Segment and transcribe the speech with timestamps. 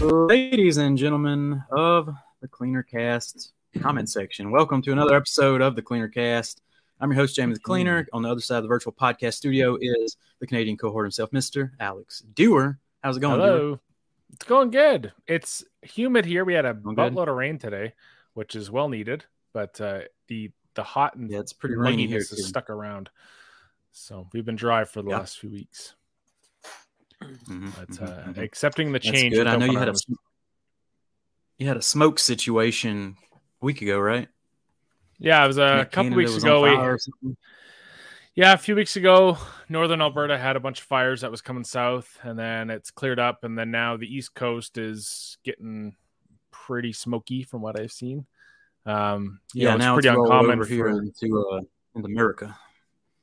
[0.00, 2.08] Ladies and gentlemen of
[2.40, 6.62] the Cleaner Cast comment section, welcome to another episode of the Cleaner Cast.
[7.00, 8.06] I'm your host, James the Cleaner.
[8.14, 11.72] On the other side of the virtual podcast studio is the Canadian cohort himself, Mr.
[11.80, 12.78] Alex Dewar.
[13.04, 13.38] How's it going?
[13.40, 13.58] Hello.
[13.58, 13.80] Dewar?
[14.32, 15.12] It's going good.
[15.26, 16.46] It's humid here.
[16.46, 17.92] We had a Going buttload of rain today,
[18.32, 22.20] which is well needed, but uh, the the hot and Yeah, it's pretty rainy here.
[22.20, 23.10] mugginess stuck around.
[23.92, 25.18] So we've been dry for the Yeah.
[25.18, 25.94] last few weeks.
[27.22, 28.42] Mhm, But mhm, uh, mhm.
[28.42, 29.34] accepting the That's change.
[29.34, 29.46] good.
[29.46, 29.94] I know you had a
[31.58, 34.28] you had a smoke situation a week ago, right?
[35.18, 36.62] yeah, it was a couple weeks ago.
[36.62, 37.36] We, fire or something.
[38.34, 39.36] yeah, a few weeks ago,
[39.68, 43.18] northern Alberta had a bunch of fires that was coming south, and then it's cleared
[43.18, 45.94] up, and then now the east coast is getting
[46.50, 48.24] pretty smoky from what I've seen.
[48.86, 51.60] Um, Yeah, know, now it's pretty it's uncommon over here for into uh,
[51.94, 52.56] into America.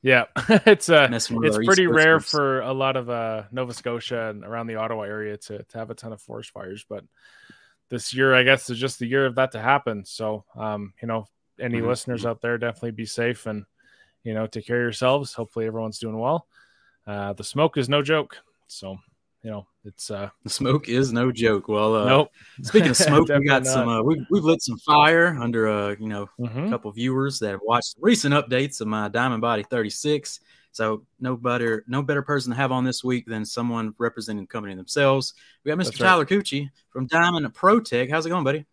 [0.02, 1.10] Yeah, it's uh
[1.42, 5.36] it's pretty rare for a lot of uh Nova Scotia and around the Ottawa area
[5.38, 7.04] to to have a ton of forest fires, but
[7.90, 10.04] this year I guess is just the year of that to happen.
[10.04, 11.26] So um, you know,
[11.60, 13.64] any Mhm, listeners out there definitely be safe and
[14.24, 15.34] you know, take care of yourselves.
[15.34, 16.46] Hopefully everyone's doing well.
[17.06, 18.38] Uh the smoke is no joke.
[18.68, 18.98] So,
[19.42, 21.68] you know, it's uh The smoke is no joke.
[21.68, 22.30] Well, uh, nope.
[22.62, 23.72] Speaking of smoke, we Definitely got not.
[23.72, 23.88] some.
[23.88, 26.70] Uh, we've we've lit some fire under uh, you know a Mhm.
[26.70, 30.40] couple viewers that have watched recent updates of my Diamond Body 36.
[30.72, 34.48] So no better no better person to have on this week than someone representing the
[34.48, 35.34] company themselves.
[35.64, 35.84] We got Mr.
[35.84, 36.06] That's right.
[36.08, 38.10] Tyler Cucchi from Diamond Pro Tech.
[38.10, 38.66] How's it going, buddy?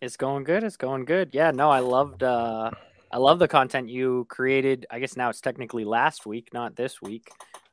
[0.00, 0.62] It's going good.
[0.62, 1.30] It's going good.
[1.32, 2.70] Yeah, no, I loved uh
[3.10, 4.86] I love the content you created.
[4.90, 7.28] I guess now it's technically last week, not this week.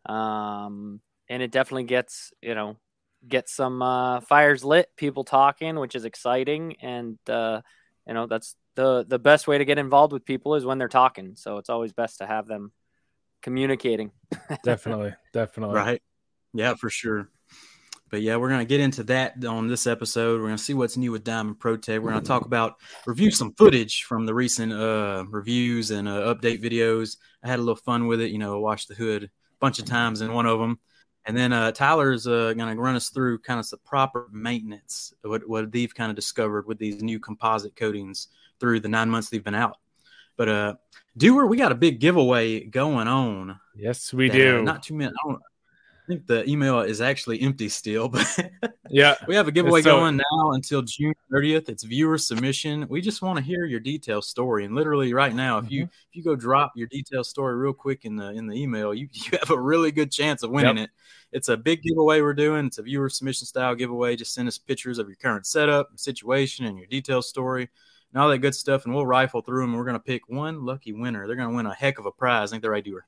[0.06, 1.00] Um
[1.34, 2.78] and it definitely gets, you know,
[3.28, 7.62] gets some uh fires lit, people talking, which is exciting and uh
[8.08, 10.88] you know, that's the the best way to get involved with people is when they're
[10.88, 11.34] talking.
[11.36, 12.72] So it's always best to have them
[13.42, 14.12] communicating.
[14.64, 15.76] definitely, definitely.
[15.76, 16.02] Right.
[16.54, 17.30] Yeah, for sure.
[18.12, 20.40] But yeah, we're gonna get into that on this episode.
[20.40, 22.00] We're gonna see what's new with Diamond Pro Tech.
[22.00, 22.76] We're gonna talk about
[23.08, 27.18] review some footage from the recent uh, reviews and uh, update videos.
[27.44, 28.30] I had a little fun with it.
[28.30, 29.30] You know, I watched the hood a
[29.60, 30.78] bunch of times in one of them.
[31.26, 35.48] And then uh, Tyler's uh, gonna run us through kind of the proper maintenance, what
[35.48, 38.28] what they've kind of discovered with these new composite coatings
[38.60, 39.78] through the nine months they've been out.
[40.36, 40.74] But uh,
[41.16, 43.60] Dewar, we got a big giveaway going on.
[43.76, 44.64] Yes, we that, uh, do.
[44.64, 45.12] not too many.
[45.12, 45.42] I, don't,
[46.04, 48.28] I think the email is actually empty still, but
[48.90, 49.16] yeah.
[49.26, 51.70] we have a giveaway So- going now until June 30th.
[51.70, 52.86] It's viewer submission.
[52.90, 55.74] We just want to hear your detailed story, and literally right now, if Mm-hmm.
[55.74, 58.94] you if you go drop your detailed story real quick in the in the email,
[58.94, 60.90] you you have a really good chance of winning it.
[61.32, 62.66] It's a big giveaway we're doing.
[62.68, 64.16] It's a viewer submission style giveaway.
[64.18, 67.70] Just send us pictures of your current setup, situation, and your detailed story.
[68.14, 69.72] And all that good stuff, and we'll rifle through them.
[69.72, 71.26] And we're gonna pick one lucky winner.
[71.26, 72.50] They're gonna win a heck of a prize.
[72.50, 73.08] I think they're right, Dewar.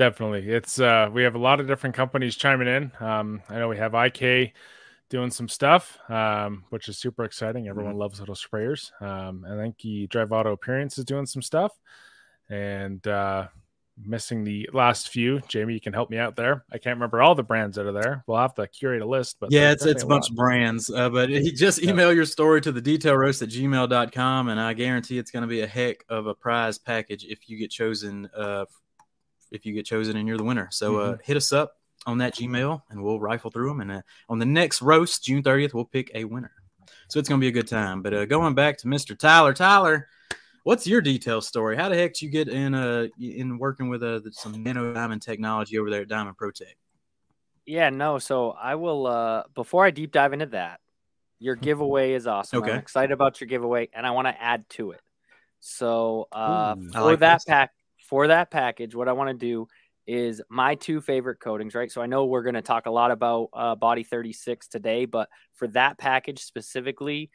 [0.00, 0.48] Definitely.
[0.50, 2.90] It's uh we have a lot of different companies chiming in.
[3.00, 4.54] Um I know we have IK
[5.10, 7.68] doing some stuff, um, which is super exciting.
[7.68, 8.90] Everyone loves little sprayers.
[9.02, 11.78] Um I think the Drive Auto Appearance is doing some stuff.
[12.48, 13.48] And uh
[14.02, 15.40] missing the last few.
[15.48, 16.64] Jamie, you can help me out there.
[16.72, 18.24] I can't remember all the brands that are there.
[18.26, 20.88] We'll have to curate a list, but yeah, it's it's a bunch of brands.
[20.90, 21.90] Uh, but he just Yeah.
[21.90, 25.60] email your story to the detail roast at gmail.com and I guarantee it's gonna be
[25.60, 28.64] a heck of a prize package if you get chosen uh
[29.50, 30.68] if you get chosen and you're the winner.
[30.70, 31.22] So uh Mm-hmm.
[31.24, 34.46] hit us up on that Gmail and we'll rifle through them and uh, on the
[34.46, 36.52] next roast, June 30th, we'll pick a winner.
[37.08, 38.02] So it's gonna be a good time.
[38.02, 39.18] But uh going back to Mr.
[39.18, 40.08] Tyler, Tyler,
[40.64, 41.76] what's your detail story?
[41.76, 45.22] How the heck did you get in uh in working with uh some nano diamond
[45.22, 46.76] technology over there at Diamond Pro Tech?
[47.66, 48.18] Yeah, no.
[48.18, 50.80] So I will uh before I deep dive into that,
[51.38, 52.62] your giveaway is awesome.
[52.62, 52.72] Okay.
[52.72, 55.00] I'm excited about your giveaway and I want to add to it.
[55.60, 57.44] So uh Ooh, I for like that this.
[57.44, 57.70] pack
[58.10, 59.68] for that package, what I want to do
[60.04, 61.90] is my two favorite coatings, right?
[61.90, 65.28] So I know we're going to talk a lot about uh, Body 36 today, but
[65.54, 67.30] for that package specifically,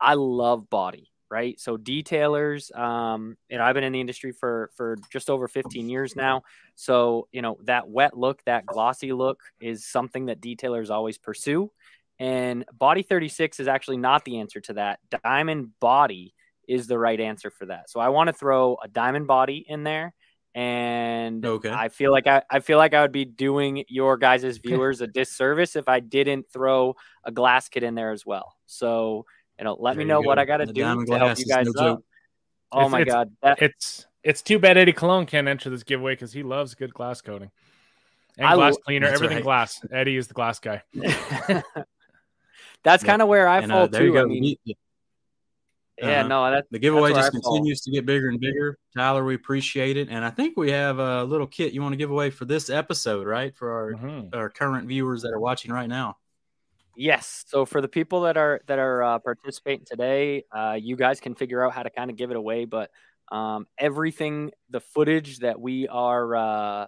[0.00, 1.58] I love Body, right?
[1.58, 6.14] So detailers, um, know, I've been in the industry for for just over 15 years
[6.14, 6.42] now.
[6.76, 11.72] So, you know, that wet look, that glossy look is something that detailers always pursue.
[12.20, 15.00] And Body 36 is actually not the answer to that.
[15.24, 16.34] Diamond Body
[16.70, 17.90] is the right answer for that.
[17.90, 20.14] So I want to throw a diamond body in there.
[20.54, 21.70] And Okay.
[21.70, 25.06] I feel like I, I feel like I would be doing your guys' viewers a
[25.06, 28.56] disservice if I didn't throw a glass kit in there as well.
[28.66, 29.26] So,
[29.58, 30.38] you know, let There me you know what.
[30.40, 31.96] I got to do to help you guys no out.
[31.96, 32.04] joke.
[32.72, 33.32] Oh It's- my it's- God.
[33.42, 36.92] That, It's it's too bad Eddie Cologne can't enter this giveaway because he loves good
[36.92, 37.50] glass coating
[38.36, 39.42] and I glass lo- cleaner, everything right.
[39.44, 39.80] glass.
[39.92, 40.82] Eddie is the glass guy.
[42.82, 43.06] that's Yeah.
[43.06, 44.18] kind of where I and fall uh, there you too.
[44.18, 44.76] I mean, The-
[46.00, 46.28] yeah, uh-huh.
[46.28, 48.78] no, that, The giveaway That's just where I continues to get bigger and bigger.
[48.96, 50.08] Tyler, we appreciate it.
[50.10, 52.70] And I think we have a little kit you want to give away for this
[52.70, 53.54] episode, right?
[53.54, 54.34] For our, Mhm.
[54.34, 56.16] our current viewers that are watching right now.
[56.96, 57.44] Yes.
[57.48, 61.34] So for the people that are that are uh, participating today, uh, you guys can
[61.34, 62.64] figure out how to kind of give it away.
[62.64, 62.90] But
[63.30, 66.86] um, everything, the footage that we are uh,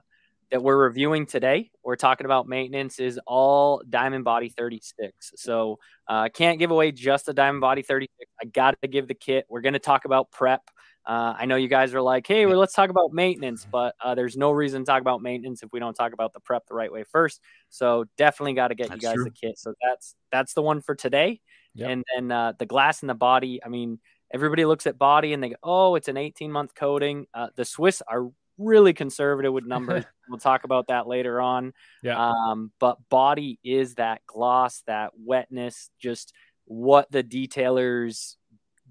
[0.52, 5.32] that we're reviewing today, we're talking about maintenance, is all Diamond Body 36.
[5.34, 8.12] So I uh, can't give away just a Diamond Body 36.
[8.40, 9.46] I got to give the kit.
[9.48, 10.60] We're going to talk about prep.
[11.06, 14.14] Uh, I know you guys are like, hey, well, let's talk about maintenance, but uh,
[14.14, 16.74] there's no reason to talk about maintenance if we don't talk about the prep the
[16.74, 17.40] right way first.
[17.70, 19.24] So definitely got to get that's you guys true.
[19.24, 19.58] the kit.
[19.58, 21.40] So that's that's the one for today.
[21.74, 21.90] Yep.
[21.90, 23.58] And then uh, the glass and the body.
[23.64, 24.00] I mean,
[24.32, 27.26] everybody looks at body and they go, oh, it's an 18 month coating.
[27.32, 28.28] Uh, the Swiss are
[28.58, 30.04] really conservative with numbers.
[30.28, 31.72] we'll talk about that later on.
[32.02, 32.30] Yeah.
[32.30, 36.32] Um, but body is that gloss, that wetness, just
[36.64, 38.36] what the detailers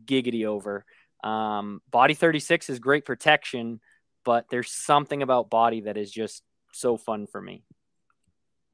[0.06, 0.86] giggity over.
[1.24, 3.80] Um, body 36 is great protection,
[4.26, 6.44] but there's something about body that is just
[6.74, 7.64] so fun for me.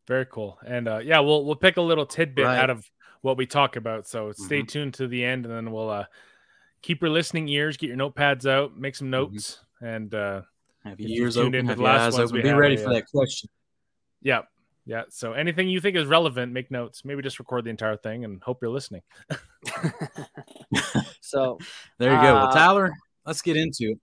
[0.08, 0.58] Very cool.
[0.66, 2.58] And uh, yeah, we'll we'll pick a little tidbit right.
[2.58, 2.90] out of
[3.22, 4.08] what we talk about.
[4.08, 4.68] So stay mm-hmm.
[4.68, 6.06] tuned to the end, and then we'll uh,
[6.82, 9.34] keep your listening ears, get your notepads out, make some mm-hmm.
[9.34, 9.86] notes, mm-hmm.
[9.86, 10.42] and uh,
[10.90, 12.42] have your ears open, have your eyes open.
[12.42, 13.50] Be ready for that question.
[14.22, 14.42] Yeah,
[14.86, 15.04] yeah.
[15.10, 17.04] So anything you think is relevant, make notes.
[17.04, 19.02] Maybe just record the entire thing and hope you're listening.
[21.22, 21.58] so
[22.00, 22.34] there you go.
[22.34, 22.94] Well, uh, Tyler,
[23.26, 24.00] let's get into it.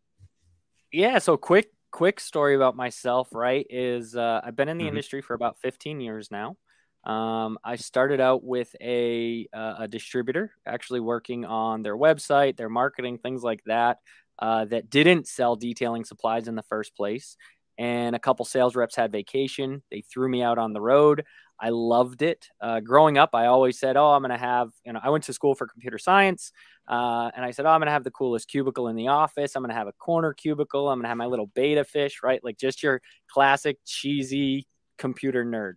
[0.92, 1.18] Yeah.
[1.18, 3.28] So quick, quick story about myself.
[3.32, 4.88] Right, is uh, I've been in the mm-hmm.
[4.90, 6.56] industry for about 15 years now.
[7.04, 12.70] Um, I started out with a uh, a distributor, actually working on their website, their
[12.70, 13.98] marketing, things like that.
[14.38, 17.36] Uh, that didn't sell detailing supplies in the first place
[17.78, 19.82] and a couple sales reps had vacation.
[19.90, 21.24] They threw me out on the road.
[21.60, 22.48] I loved it.
[22.60, 25.24] Uh, growing up, I always said, "Oh, I'm going to have," you know, I went
[25.24, 26.52] to school for computer science,
[26.88, 29.54] uh, and I said, "Oh, I'm going to have the coolest cubicle in the office.
[29.54, 30.88] I'm going to have a corner cubicle.
[30.88, 32.42] I'm going to have my little beta fish, right?
[32.42, 34.66] Like just your classic cheesy
[34.98, 35.74] computer nerd."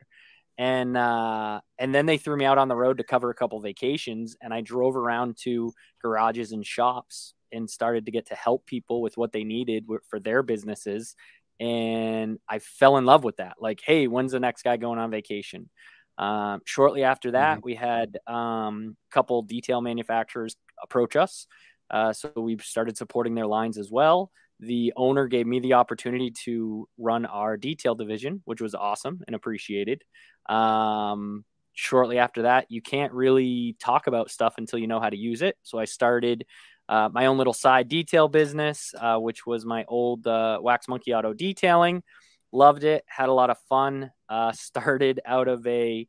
[0.57, 3.59] And uh, and then they threw me out on the road to cover a couple
[3.61, 8.65] vacations, and I drove around to garages and shops and started to get to help
[8.65, 11.15] people with what they needed for their businesses
[11.59, 13.55] and I fell in love with that.
[13.59, 15.69] Like, hey, when's the next guy going on vacation?
[16.17, 17.65] Um, shortly after that, mm-hmm.
[17.65, 21.47] we had um, a couple detail manufacturers approach us.
[21.89, 24.31] Uh, so we started supporting their lines as well.
[24.59, 29.35] The owner gave me the opportunity to run our detail division, which was awesome and
[29.35, 30.03] appreciated.
[30.49, 35.17] Um, shortly after that, you can't really talk about stuff until you know how to
[35.17, 35.57] use it.
[35.61, 36.45] So I started
[36.89, 41.13] uh, my own little side detail business, uh, which was my old uh, Wax Monkey
[41.13, 42.03] Auto Detailing.
[42.51, 44.11] Loved it, had a lot of fun.
[44.29, 46.07] Uh, started out of a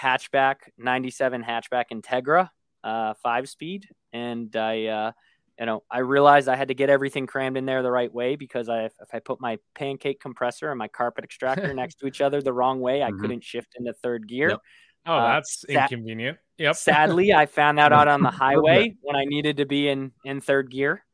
[0.00, 2.50] hatchback, 97 hatchback Integra,
[2.84, 3.88] uh, five speed.
[4.12, 5.12] And I, uh,
[5.58, 8.36] you know, I realized I had to get everything crammed in there the right way
[8.36, 12.20] because I, if I put my pancake compressor and my carpet extractor next to each
[12.20, 13.20] other the wrong way, I mm-hmm.
[13.20, 14.58] couldn't shift into third gear.
[15.06, 16.38] Oh, that's inconvenient.
[16.58, 16.76] Yep.
[16.76, 20.40] Sadly, I found that out on the highway when I needed to be in in
[20.40, 21.04] third gear.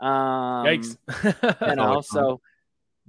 [0.00, 0.96] Um, Yikes!
[1.60, 2.40] and also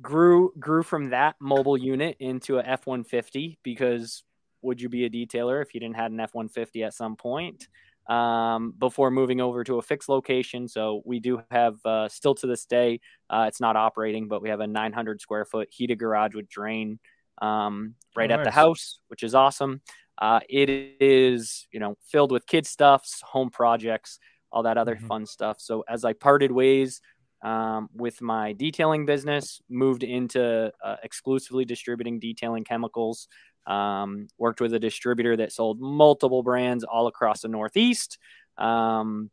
[0.02, 4.24] grew grew from that mobile unit into a F one fifty because
[4.62, 7.16] would you be a detailer if you didn't have an F one fifty at some
[7.16, 7.68] point?
[8.08, 10.68] Um, before moving over to a fixed location.
[10.68, 13.00] So we do have uh, still to this day,
[13.32, 17.00] uh, it's not operating, but we have a 900 square foot heated garage with drain
[17.42, 18.46] um, right oh, at nice.
[18.46, 19.82] the house, which is awesome.
[20.18, 20.70] Uh, it
[21.00, 24.20] is, you know, filled with kid stuffs, home projects,
[24.52, 25.08] all that other mm-hmm.
[25.08, 25.58] fun stuff.
[25.60, 27.02] So as I parted ways
[27.44, 33.28] um, with my detailing business, moved into uh, exclusively distributing detailing chemicals.
[33.68, 38.20] Um, worked with a distributor that sold multiple brands all across the Northeast.
[38.58, 39.32] Um,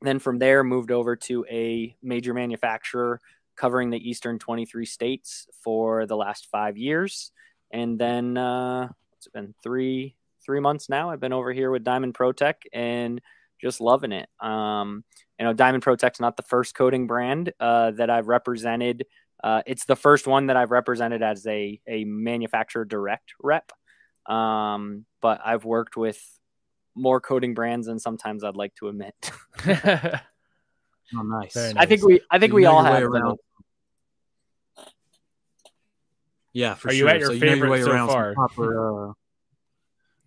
[0.00, 3.20] then from there, moved over to a major manufacturer
[3.56, 7.30] covering the Eastern 23 states for the last five years.
[7.70, 8.88] And then uh,
[9.22, 11.10] it's been three three months now.
[11.10, 13.20] I've been over here with Diamond Pro Tech and
[13.60, 14.28] just loving it.
[14.40, 15.04] Um,
[15.38, 19.06] you know, Diamond Pro Tech's not the first coating brand uh, that I've represented.
[19.42, 23.70] Uh, it's the first one that I've represented as a a manufacturer direct rep.
[24.26, 26.20] Um, but I've worked with
[26.96, 29.14] more coating brands than sometimes I'd like to admit.
[29.68, 31.54] oh, nice.
[31.54, 31.74] nice.
[31.76, 33.38] I think we I think you we all have around.
[36.52, 36.98] Yeah, for Are sure.
[36.98, 38.34] you at your so favorite you so far?
[38.34, 39.12] Proper, uh,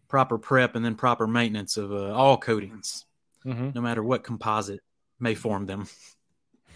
[0.07, 3.05] proper prep and then proper maintenance of uh, all coatings,
[3.45, 3.71] mm-hmm.
[3.75, 4.81] no matter what composite
[5.19, 5.87] may form them.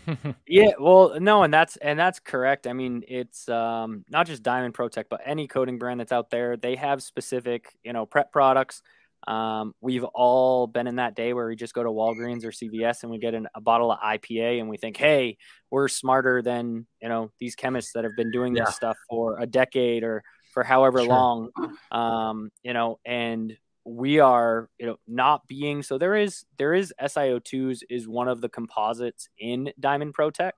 [0.48, 2.68] yeah, well, no, and that's and that's correct.
[2.68, 6.29] I mean, it's um, not just Diamond Pro Tech, but any coating brand that's out
[6.29, 6.58] there.
[6.58, 8.82] They have specific, you know, prep products
[9.27, 13.03] um, we've all been in that day where we just go to Walgreens or CVS
[13.03, 15.38] and we get an, a bottle of IPA and we think, hey,
[15.69, 18.65] we're smarter than you know these chemists that have been doing yeah.
[18.65, 20.23] this stuff for a decade or
[20.53, 21.07] for however sure.
[21.07, 21.49] long.
[21.91, 26.93] Um, you know, and we are you know not being so there is there is
[27.01, 30.55] SiO2s is one of the composites in Diamond Pro Tech.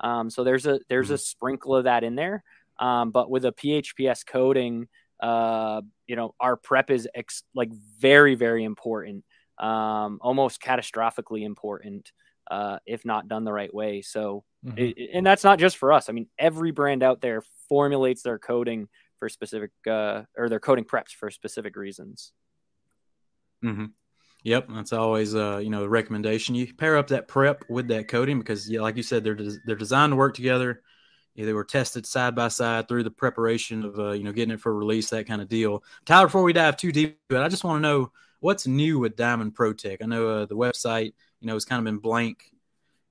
[0.00, 1.20] Um, so there's a there's a mm-hmm.
[1.20, 2.42] sprinkle of that in there.
[2.78, 4.88] Um, but with a PHPS coating,
[5.20, 9.24] uh, you know, our prep is ex- like very very important,
[9.58, 12.10] um, almost catastrophically important
[12.50, 14.02] uh, if not done the right way.
[14.02, 14.78] So, mm-hmm.
[14.78, 16.08] it, and that's not just for us.
[16.08, 20.84] I mean, every brand out there formulates their coating for specific uh, or their coating
[20.84, 22.32] preps for specific reasons.
[23.64, 23.86] Mm-hmm.
[24.42, 26.54] Yep, that's always uh, you know the recommendation.
[26.54, 29.58] You pair up that prep with that coating because yeah, like you said, they're des-
[29.64, 30.82] they're designed to work together.
[31.34, 34.54] Yeah, they were tested side by side through the preparation of uh, you know getting
[34.54, 35.82] it for release, that kind of deal.
[36.04, 39.16] Tyler, before we dive too deep, but I just want to know what's new with
[39.16, 40.02] Diamond Pro Tech.
[40.02, 41.12] I know uh, the website
[41.44, 42.50] you know, has kind of been blank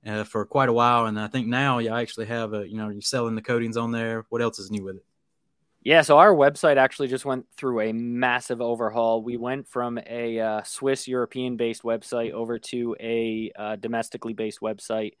[0.04, 1.06] uh, for quite a while.
[1.06, 3.92] And I think now you actually have a, you know, you're selling the coatings on
[3.92, 4.26] there.
[4.28, 5.04] What else is new with it?
[5.84, 9.22] Yeah, so our website actually just went through a massive overhaul.
[9.22, 14.60] We went from a uh, Swiss European based website over to a uh, domestically based
[14.60, 15.12] website.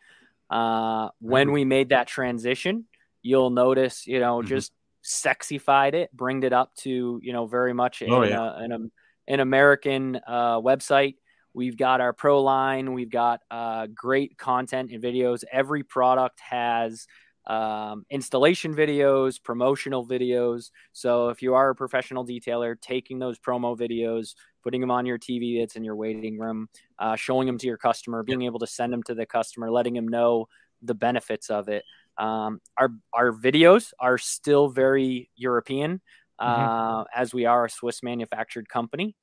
[0.50, 2.86] Uh, when we made that transition,
[3.24, 4.48] you'll notice, you know, mm-hmm.
[4.48, 8.52] just sexified it, bringed it up to, you know, very much oh, in, yeah.
[8.56, 8.92] an,
[9.26, 11.16] an American uh, website.
[11.54, 12.92] We've got our pro line.
[12.92, 15.42] We've got uh, great content and videos.
[15.50, 17.06] Every product has
[17.46, 20.70] um, installation videos, promotional videos.
[20.92, 25.18] So if you are a professional detailer, taking those promo videos, putting them on your
[25.18, 28.66] TV that's in your waiting room, uh, showing them to your customer, being able to
[28.66, 30.48] send them to the customer, letting them know
[30.82, 31.84] the benefits of it.
[32.18, 36.00] Um, our our videos are still very European,
[36.40, 36.46] mm-hmm.
[36.46, 39.16] uh, as we are a Swiss manufactured company.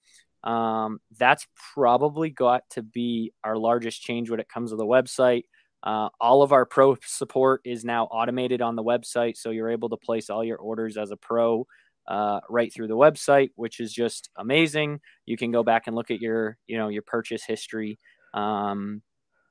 [0.44, 1.46] Um, that's
[1.76, 5.44] probably got to be our largest change when it comes to the website.
[5.84, 9.90] Uh, all of our pro support is now automated on the website, so you're able
[9.90, 11.66] to place all your orders as a pro
[12.08, 15.00] uh, right through the website, which is just amazing.
[15.26, 18.00] You can go back and look at your, you know, your purchase history,
[18.34, 19.02] um,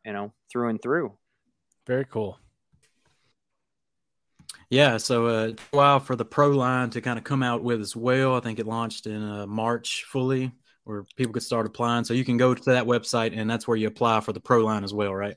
[0.05, 1.17] you know, through and through.
[1.87, 2.39] Very cool.
[4.71, 7.81] Yeah, so uh, a while for the pro line to kind of come out with
[7.81, 8.37] as well.
[8.37, 10.53] I think it launched in uh, March fully
[10.85, 12.05] where people could start applying.
[12.05, 14.65] So you can go to that website and that's where you apply for the pro
[14.65, 15.37] line as well, right?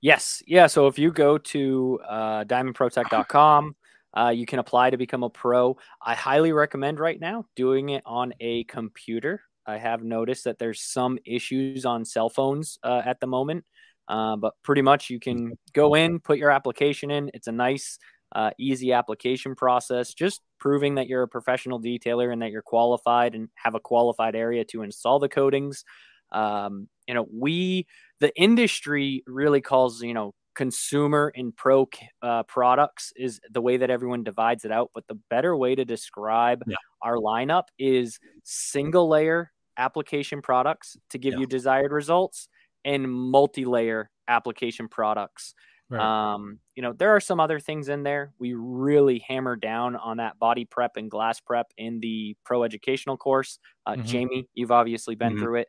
[0.00, 0.42] Yes.
[0.46, 0.66] Yeah.
[0.66, 3.76] So if you go to uh, diamondprotech.com,
[4.16, 5.76] uh, you can apply to become a pro.
[6.00, 9.42] I highly recommend right now doing it on a computer.
[9.66, 13.64] I have noticed that there's some issues on cell phones uh, at the moment,
[14.08, 17.30] uh, but pretty much you can go in, put your application in.
[17.32, 17.98] It's a nice
[18.34, 23.34] uh, easy application process, just proving that you're a professional detailer and that you're qualified
[23.34, 25.84] and have a qualified area to install the coatings.
[26.32, 27.86] Um, you know, we,
[28.20, 31.88] the industry really calls, you know, consumer and pro
[32.22, 34.90] uh, products is the way that everyone divides it out.
[34.94, 36.76] But the better way to describe yeah.
[37.02, 41.40] our lineup is single layer application products to give yeah.
[41.40, 42.48] you desired results
[42.84, 45.54] and multi layer application products
[45.94, 46.34] Right.
[46.34, 48.32] Um, you know, there are some other things in there.
[48.38, 53.16] We really hammer down on that body prep and glass prep in the pro educational
[53.16, 53.58] course.
[53.86, 54.02] Uh, mm-hmm.
[54.02, 55.42] Jamie, you've obviously been mm-hmm.
[55.42, 55.68] through it.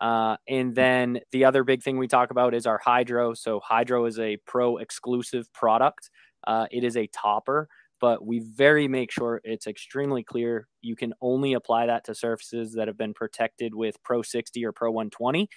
[0.00, 3.34] Uh, and then the other big thing we talk about is our Hydro.
[3.34, 6.10] So Hydro is a pro exclusive product.
[6.46, 7.68] Uh, it is a topper,
[8.00, 10.68] but we very make sure it's extremely clear.
[10.82, 14.72] You can only apply that to surfaces that have been protected with Pro 60 or
[14.72, 15.48] Pro 120.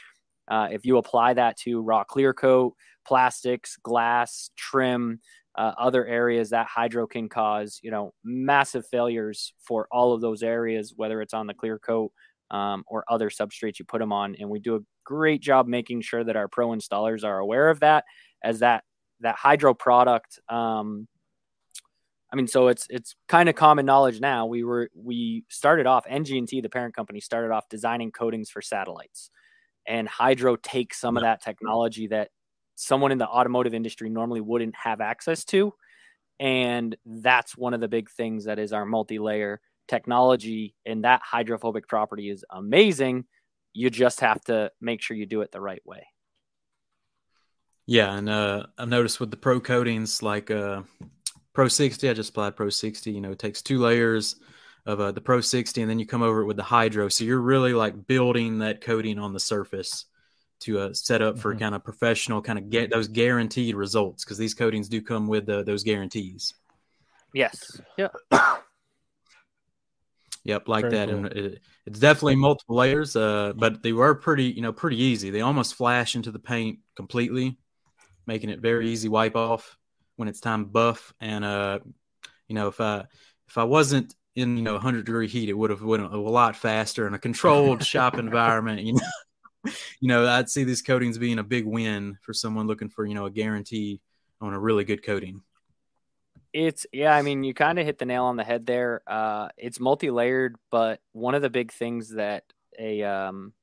[0.50, 2.75] Uh, if you apply that to raw clear coat,
[3.06, 5.20] plastics, glass, trim,
[5.56, 10.44] uh, other areas, that hydro can cause you know massive failures for all of those
[10.44, 12.12] areas, whether it's on the clear coat
[12.51, 14.36] um, or other substrates you put them on.
[14.39, 17.82] And we do a great job making sure that our pro installers are aware of
[17.82, 18.06] that,
[18.44, 18.84] as that
[19.20, 20.39] that hydro product.
[20.50, 21.08] Um,
[22.32, 24.46] I mean, so it's it's kind of common knowledge now.
[24.46, 29.29] We were we started off NG&T, the parent company, started off designing coatings for satellites
[29.89, 32.29] and Hydro takes some of that technology that
[32.75, 35.74] someone in the automotive industry normally wouldn't have access to.
[36.39, 40.75] And that's one of the big things that is our multi-layer technology.
[40.86, 43.25] And that hydrophobic property is amazing.
[43.74, 46.05] You just have to make sure you do it the right way.
[47.88, 50.84] Yeah, and uh, I've noticed with the pro coatings, like uh,
[51.53, 53.12] Pro 60, I just applied Pro 60.
[53.12, 54.36] You know, it takes two layers
[54.86, 57.10] of uh, the Pro 60, and then you come over it with the Hydro.
[57.10, 60.06] So you're really like building that coating on the surface
[60.62, 61.60] to uh, set up for mm-hmm.
[61.60, 65.48] kind of professional, kind of get those guaranteed results because these coatings do come with
[65.50, 66.54] uh, those guarantees.
[67.34, 67.80] Yes.
[67.98, 68.10] Yeah.
[70.46, 71.18] Yep, like Very that, cool.
[71.18, 73.16] and it, it's definitely multiple layers.
[73.16, 75.30] Uh, but they were pretty, you know, pretty easy.
[75.30, 77.58] They almost flash into the paint completely,
[78.26, 79.78] making it very easy wipe off
[80.16, 81.14] when it's time to buff.
[81.20, 81.80] And uh,
[82.48, 83.06] you know, if I
[83.48, 86.55] if I wasn't in you know 100 degree heat, it would have went a lot
[86.55, 88.81] faster in a controlled shop environment.
[88.81, 92.89] You know, you know, I'd see these coatings being a big win for someone looking
[92.89, 94.01] for you know a guarantee
[94.41, 95.41] on a really good coating.
[96.53, 99.01] It's yeah, I mean, you kind of hit the nail on the head there.
[99.05, 102.43] Uh, it's multi-layered, but one of the big things that
[102.77, 103.53] a um,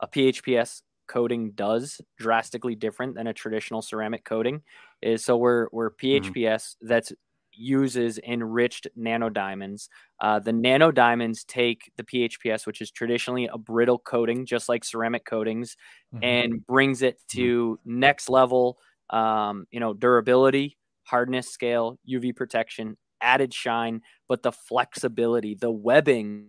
[0.00, 4.62] a PHPS coating does drastically different than a traditional ceramic coating
[5.02, 6.88] is so we're we're PHPS mm-hmm.
[6.88, 7.12] that's
[7.52, 9.88] uses enriched nano diamonds.
[10.20, 14.84] Uh, the nano diamonds take the PHPS, which is traditionally a brittle coating, just like
[14.84, 15.76] ceramic coatings,
[16.14, 16.24] mm-hmm.
[16.24, 17.38] and brings it mm-hmm.
[17.38, 18.78] to next level.
[19.10, 26.46] Um, you know, durability, hardness scale, UV protection, added shine, but the flexibility, the webbing,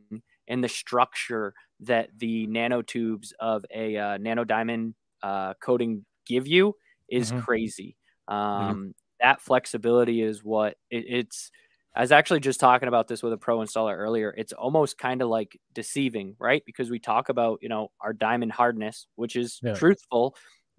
[0.48, 6.75] and the structure that the nanotubes of a uh, nano diamond uh, coating give you
[7.10, 7.41] is mm-hmm.
[7.41, 7.95] crazy.
[8.29, 8.36] Mm-hmm.
[8.36, 8.89] Um, mm-hmm.
[9.24, 11.51] That flexibility is what it, it's.
[11.96, 14.34] I was actually just talking about this with a pro installer earlier.
[14.36, 16.63] It's almost kind of like deceiving, right?
[16.65, 19.75] Because we talk about, you know, our diamond hardness, which is yeah.
[19.75, 20.36] truthful,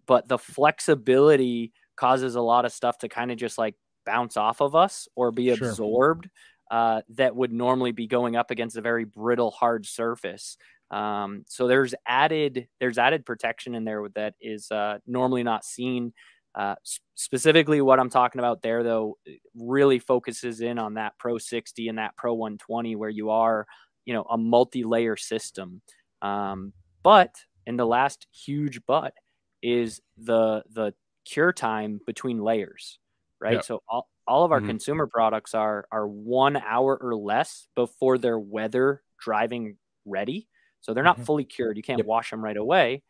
[0.07, 4.61] but the flexibility causes a lot of stuff to kind of just like bounce off
[4.61, 5.69] of us or be sure.
[5.69, 6.29] absorbed
[6.71, 10.57] uh, that would normally be going up against a very brittle hard surface
[10.91, 16.13] um, so there's added there's added protection in there that is uh, normally not seen
[16.55, 16.75] uh,
[17.15, 19.17] specifically what i'm talking about there though
[19.55, 23.67] really focuses in on that pro 60 and that pro 120 where you are
[24.05, 25.81] you know a multi-layer system
[26.23, 27.35] um, but
[27.67, 29.15] in the last huge but
[29.63, 30.95] is the the
[31.25, 32.99] cure time between layers,
[33.41, 33.55] right?
[33.55, 33.65] Yep.
[33.65, 34.69] So all, all of our mm-hmm.
[34.69, 40.49] consumer products are are one hour or less before they're weather driving ready.
[40.81, 41.25] So they're not mm-hmm.
[41.25, 41.77] fully cured.
[41.77, 42.07] You can't yep.
[42.07, 43.03] wash them right away.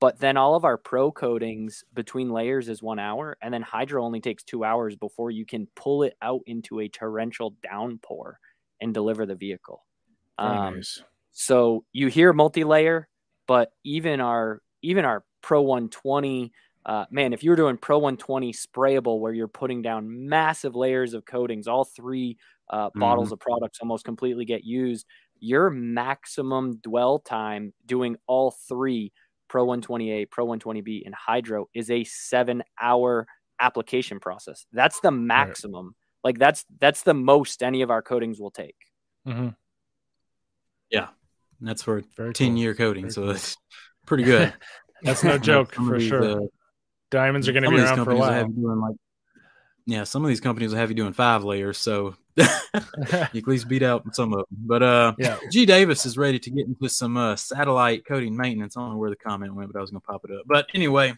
[0.00, 4.04] But then all of our pro coatings between layers is one hour, and then hydro
[4.04, 8.38] only takes two hours before you can pull it out into a torrential downpour
[8.80, 9.84] and deliver the vehicle.
[10.36, 11.02] Um, nice.
[11.32, 13.08] So you hear multi-layer,
[13.46, 16.52] but even our even our Pro 120
[16.86, 21.24] uh, man, if you're doing Pro 120 sprayable where you're putting down massive layers of
[21.24, 22.36] coatings, all three
[22.68, 23.00] uh, mm-hmm.
[23.00, 25.06] bottles of products almost completely get used.
[25.40, 29.12] Your maximum dwell time doing all three
[29.48, 33.26] Pro 120A, Pro 120B, and Hydro is a seven hour
[33.60, 34.66] application process.
[34.72, 35.86] That's the maximum.
[35.86, 35.94] Right.
[36.24, 38.76] Like that's that's the most any of our coatings will take.
[39.28, 39.48] Mm-hmm.
[40.90, 41.08] Yeah,
[41.60, 42.56] and that's for Very 10 cool.
[42.58, 43.36] year coating, Very so cool.
[44.06, 44.52] pretty good.
[45.02, 46.42] that's no joke for sure.
[46.42, 46.46] Uh,
[47.10, 48.48] Diamonds are going to be around for a while.
[48.56, 48.96] Like,
[49.86, 52.44] yeah, some of these companies will have you doing five layers, so you
[53.12, 54.46] at least beat out some of them.
[54.50, 58.76] But uh, yeah, G Davis is ready to get into some uh, satellite coating maintenance.
[58.76, 60.44] I don't know where the comment went, but I was going to pop it up.
[60.46, 61.14] But anyway,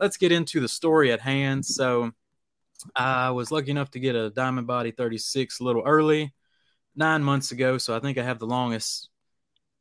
[0.00, 1.66] let's get into the story at hand.
[1.66, 2.12] So
[2.94, 6.32] I was lucky enough to get a Diamond Body 36 a little early,
[6.94, 7.76] nine months ago.
[7.76, 9.10] So I think I have the longest,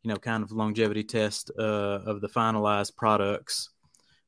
[0.04, 1.62] you know, kind of longevity test uh,
[2.06, 3.69] of the finalized products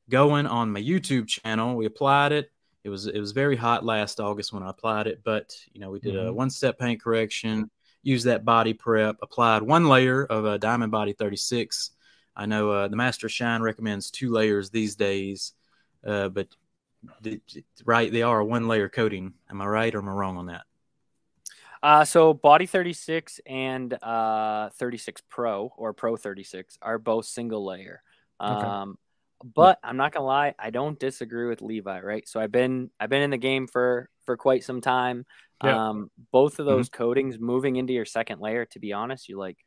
[0.08, 1.76] going on my YouTube channel.
[1.76, 2.50] We applied it.
[2.84, 5.90] It was it was very hot last August when I applied it, but you know
[5.90, 6.28] we did mm-hmm.
[6.28, 7.70] a one step paint correction,
[8.02, 11.90] used that body prep, applied one layer of a Diamond Body 36.
[12.36, 15.52] I know uh, the Master Shine recommends two layers these days,
[16.06, 16.48] uh, but
[17.20, 17.40] the,
[17.84, 19.34] right they are a one layer coating.
[19.50, 20.62] Am I right or am I wrong on that?
[21.82, 28.02] Uh, so Body 36 and uh, 36 Pro or Pro 36 are both single layer.
[28.40, 28.66] Okay.
[29.44, 32.28] But I'm not gonna lie, I don't disagree with Levi, right?
[32.28, 35.24] So I've been I've been in the game for for quite some time.
[35.62, 35.88] Yeah.
[35.88, 37.02] Um, both of those mm-hmm.
[37.02, 39.58] coatings moving into your second layer, to be honest, you like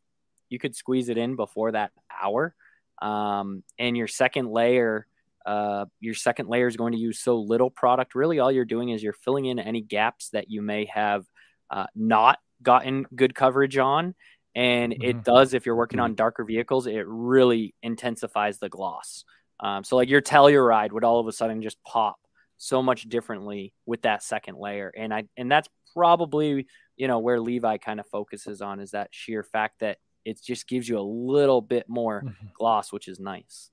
[0.50, 2.54] you could squeeze it in before that hour.
[3.02, 5.08] Um, and your second layer,
[5.46, 8.14] uh, your second layer is going to use so little product.
[8.14, 11.26] Really, all you're doing is you're filling in any gaps that you may have
[11.70, 14.14] uh, not gotten good coverage on.
[14.54, 15.04] And mm-hmm.
[15.04, 16.06] it does, if you're working mm-hmm.
[16.06, 19.24] on darker vehicles, it really intensifies the gloss.
[19.62, 22.18] Um, so like your Telluride would all of a sudden just pop
[22.58, 27.40] so much differently with that second layer, and I and that's probably you know where
[27.40, 31.02] Levi kind of focuses on is that sheer fact that it just gives you a
[31.02, 32.48] little bit more mm-hmm.
[32.54, 33.70] gloss, which is nice.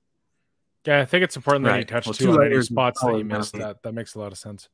[0.85, 1.73] Yeah, I think it's important right.
[1.73, 3.53] that you touch well, two layers spots that you missed.
[3.53, 4.69] That that makes a lot of sense.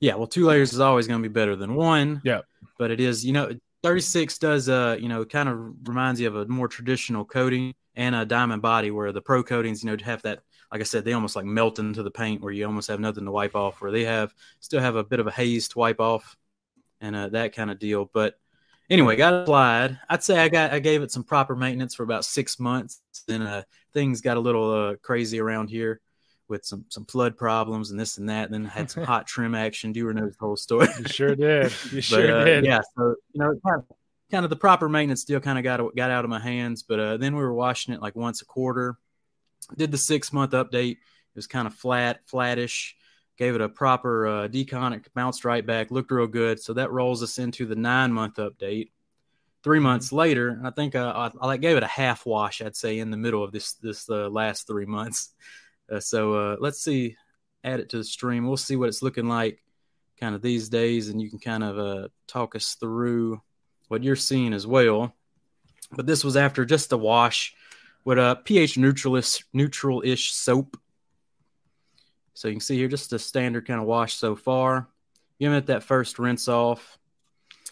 [0.00, 2.20] Yeah, well, two layers is always going to be better than one.
[2.24, 2.42] Yeah,
[2.78, 3.50] but it is, you know,
[3.82, 8.14] 36 does, uh, you know, kind of reminds you of a more traditional coating and
[8.14, 10.38] a diamond body where the pro coatings, you know, have that,
[10.70, 13.24] like I said, they almost like melt into the paint where you almost have nothing
[13.24, 16.00] to wipe off, where they have still have a bit of a haze to wipe
[16.00, 16.36] off
[17.00, 18.08] and uh, that kind of deal.
[18.14, 18.38] But
[18.88, 19.98] anyway, got applied.
[20.08, 23.02] I'd say I got I gave it some proper maintenance for about six months.
[23.26, 26.00] Then uh, things got a little uh, crazy around here
[26.46, 28.44] with some some flood problems and this and that.
[28.44, 29.90] And then had some hot trim action.
[29.90, 30.86] Dewar knows the whole story.
[31.00, 31.72] You sure did.
[31.90, 32.64] You sure but, uh, did.
[32.64, 32.80] Yeah.
[32.96, 33.96] So you know, it kind of,
[34.30, 36.82] kind of the proper maintenance still kind of got got out of my hands.
[36.82, 38.98] But uh, then we were washing it like once a quarter.
[39.76, 40.92] Did the six month update.
[40.92, 42.96] It was kind of flat, flattish.
[43.36, 44.96] Gave it a proper uh, decon.
[44.96, 45.90] It bounced right back.
[45.90, 46.60] Looked real good.
[46.60, 48.90] So that rolls us into the nine month update.
[49.62, 52.62] Three months later, I think uh, I, I gave it a half wash.
[52.62, 55.34] I'd say in the middle of this this uh, last three months.
[55.90, 57.16] Uh, so uh, let's see,
[57.64, 58.46] add it to the stream.
[58.46, 59.58] We'll see what it's looking like
[60.20, 63.40] kind of these days, and you can kind of uh, talk us through
[63.88, 65.14] what you're seeing as well.
[65.90, 67.54] But this was after just a wash
[68.04, 70.78] with a pH neutral-ish, neutral-ish soap.
[72.34, 74.88] So you can see here just a standard kind of wash so far.
[75.40, 76.98] Giving it that first rinse off.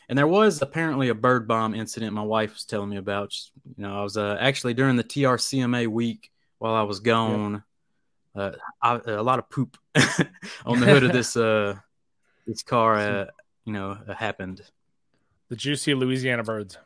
[0.09, 3.35] And there was apparently a bird bomb incident my wife was telling me about.
[3.77, 7.65] You know, I was uh, actually during the TRCMA week while I was gone.
[8.35, 8.43] Yeah.
[8.43, 8.53] Uh,
[8.83, 9.77] I, a lot of poop
[10.67, 11.77] on the hood of this uh,
[12.47, 13.27] this car, uh,
[13.65, 14.63] you know, happened.
[15.49, 16.79] The juicy Louisiana birds.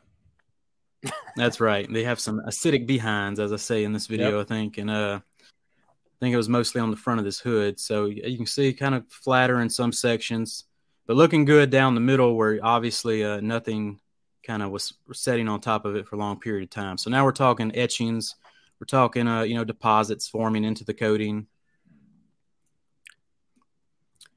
[1.35, 1.91] That's right.
[1.91, 4.45] They have some acidic behinds, as I say in this video, yep.
[4.45, 7.79] I think, and uh, I think it was mostly on the front of this hood.
[7.79, 10.65] So you can see kind of flatter in some sections,
[11.07, 13.99] but looking good down the middle, where obviously uh, nothing
[14.45, 16.97] kind of was setting on top of it for a long period of time.
[16.97, 18.35] So now we're talking etchings
[18.81, 21.45] we're talking, uh, you know, deposits forming into the coating.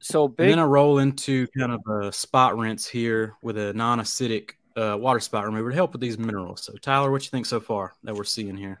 [0.05, 0.43] So big.
[0.43, 4.95] And then I roll into kind of a spot rinse here with a non-acidic uh,
[4.99, 6.63] water spot remover to help with these minerals.
[6.63, 8.79] So Tyler, what you think so far that we're seeing here?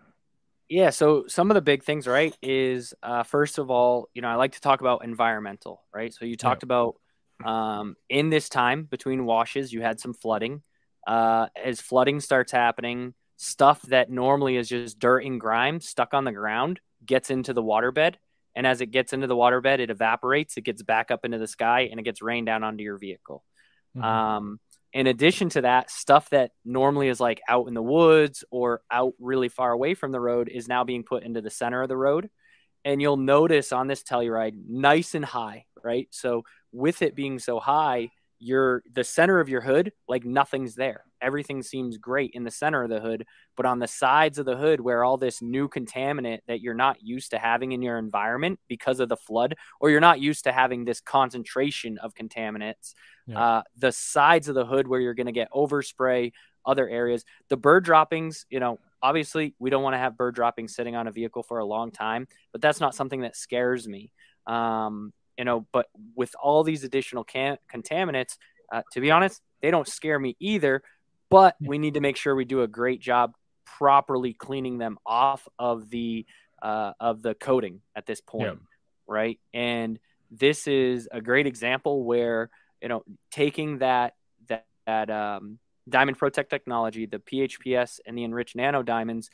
[0.69, 4.27] Yeah, so some of the big things, right, is uh, first of all, you know,
[4.27, 6.13] I like to talk about environmental, right?
[6.13, 6.67] So you talked yeah.
[6.67, 6.95] about
[7.43, 10.61] um, in this time between washes, you had some flooding.
[11.07, 16.23] Uh, as flooding starts happening, stuff that normally is just dirt and grime stuck on
[16.23, 18.13] the ground gets into the waterbed.
[18.55, 21.47] And as it gets into the waterbed, it evaporates, it gets back up into the
[21.47, 23.43] sky, and it gets rained down onto your vehicle.
[23.95, 24.05] Mm-hmm.
[24.05, 24.59] Um,
[24.93, 29.13] in addition to that, stuff that normally is like out in the woods or out
[29.19, 31.97] really far away from the road is now being put into the center of the
[31.97, 32.29] road.
[32.85, 36.07] And you'll notice on this Telluride, nice and high, right?
[36.11, 38.11] So with it being so high,
[38.45, 42.83] your the center of your hood like nothing's there everything seems great in the center
[42.83, 43.25] of the hood
[43.57, 47.01] but on the sides of the hood where all this new contaminant that you're not
[47.01, 50.51] used to having in your environment because of the flood or you're not used to
[50.51, 52.93] having this concentration of contaminants
[53.25, 53.39] yeah.
[53.39, 56.31] uh, the sides of the hood where you're going to get overspray
[56.65, 60.75] other areas the bird droppings you know obviously we don't want to have bird droppings
[60.75, 64.11] sitting on a vehicle for a long time but that's not something that scares me
[64.47, 68.37] um, you know, but with all these additional can- contaminants,
[68.71, 70.81] uh, to be honest, they don't scare me either.
[71.29, 73.33] But we need to make sure we do a great job
[73.65, 76.25] properly cleaning them off of the
[76.61, 78.67] uh, of the coating at this point, yeah.
[79.07, 79.39] right?
[79.53, 79.99] And
[80.31, 82.49] this is a great example where
[82.81, 84.13] you know taking that
[84.47, 89.29] that that um, Diamond Pro Tech technology, the PHPS and the enriched nano diamonds.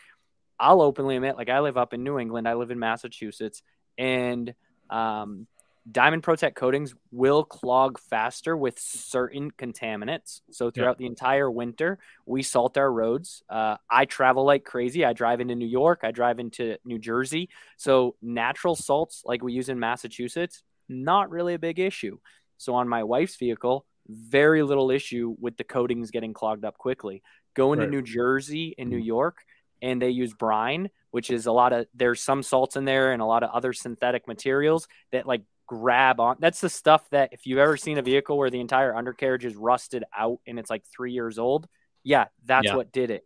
[0.59, 3.63] I'll openly admit, like I live up in New England, I live in Massachusetts,
[3.97, 4.53] and
[4.91, 5.47] um,
[5.89, 10.41] Diamond Pro Tech coatings will clog faster with certain contaminants.
[10.51, 13.41] So throughout the entire winter, we salt our roads.
[13.49, 15.03] Uh, I travel like crazy.
[15.03, 16.01] I drive into New York.
[16.03, 17.49] I drive into New Jersey.
[17.77, 22.19] So natural salts like we use in Massachusetts, not really a big issue.
[22.57, 27.23] So on my wife's vehicle, very little issue with the coatings getting clogged up quickly.
[27.55, 27.91] Go into right.
[27.91, 29.05] New Jersey and New mm-hmm.
[29.05, 29.37] York,
[29.81, 33.21] and they use brine, which is a lot of there's some salts in there and
[33.21, 36.35] a lot of other synthetic materials that like grab on.
[36.39, 39.55] That's the stuff that if you've ever seen a vehicle where the entire undercarriage is
[39.55, 41.65] rusted out and it's like three years old,
[42.03, 42.75] yeah, that's yeah.
[42.75, 43.25] what did it.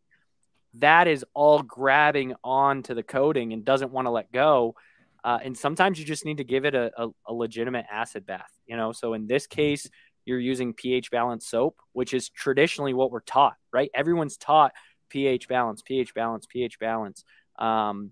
[0.76, 4.76] That is all grabbing onto the coating and doesn't want to let go.
[5.24, 8.52] Uh, and sometimes you just need to give it a, a, a legitimate acid bath,
[8.68, 8.92] you know.
[8.92, 9.90] So in this case,
[10.24, 13.90] you're using pH balance soap, which is traditionally what we're taught, right?
[13.96, 14.72] Everyone's taught
[15.10, 17.24] pH balance, pH balance, pH balance.
[17.58, 18.12] Um,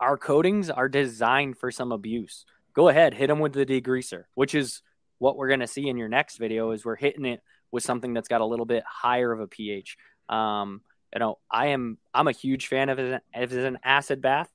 [0.00, 2.44] our coatings are designed for some abuse
[2.78, 4.82] go ahead, hit them with the degreaser, which is
[5.18, 8.14] what we're going to see in your next video is we're hitting it with something
[8.14, 9.96] that's got a little bit higher of a pH.
[10.28, 13.00] Um, you know, I am, I'm a huge fan of
[13.34, 14.48] as an acid bath,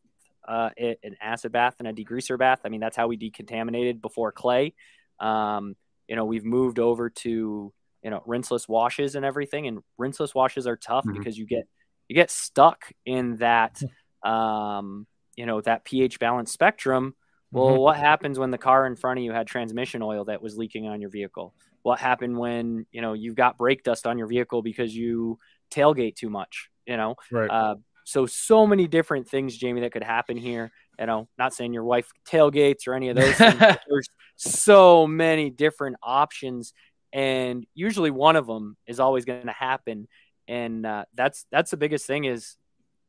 [0.48, 2.62] uh, it, an acid bath and a degreaser bath.
[2.64, 4.74] I mean, that's how we decontaminated before clay.
[5.20, 5.76] Um,
[6.08, 9.68] you know, we've moved over to, you know, rinseless washes and everything.
[9.68, 11.18] And rinseless washes are tough mm-hmm.
[11.18, 11.68] because you get,
[12.08, 13.82] you get stuck in that,
[14.24, 17.16] um, you know, that pH balance spectrum
[17.54, 17.82] well, mm-hmm.
[17.82, 20.88] what happens when the car in front of you had transmission oil that was leaking
[20.88, 21.54] on your vehicle?
[21.84, 25.38] What happened when you know you've got brake dust on your vehicle because you
[25.72, 26.70] tailgate too much?
[26.88, 27.50] You know, right?
[27.50, 30.72] Uh, so so many different things, Jamie, that could happen here.
[31.00, 33.60] You know, not saying your wife tailgates or any of those things.
[33.88, 36.74] there's so many different options,
[37.12, 40.08] and usually one of them is always going to happen.
[40.48, 42.58] And uh, that's that's the biggest thing is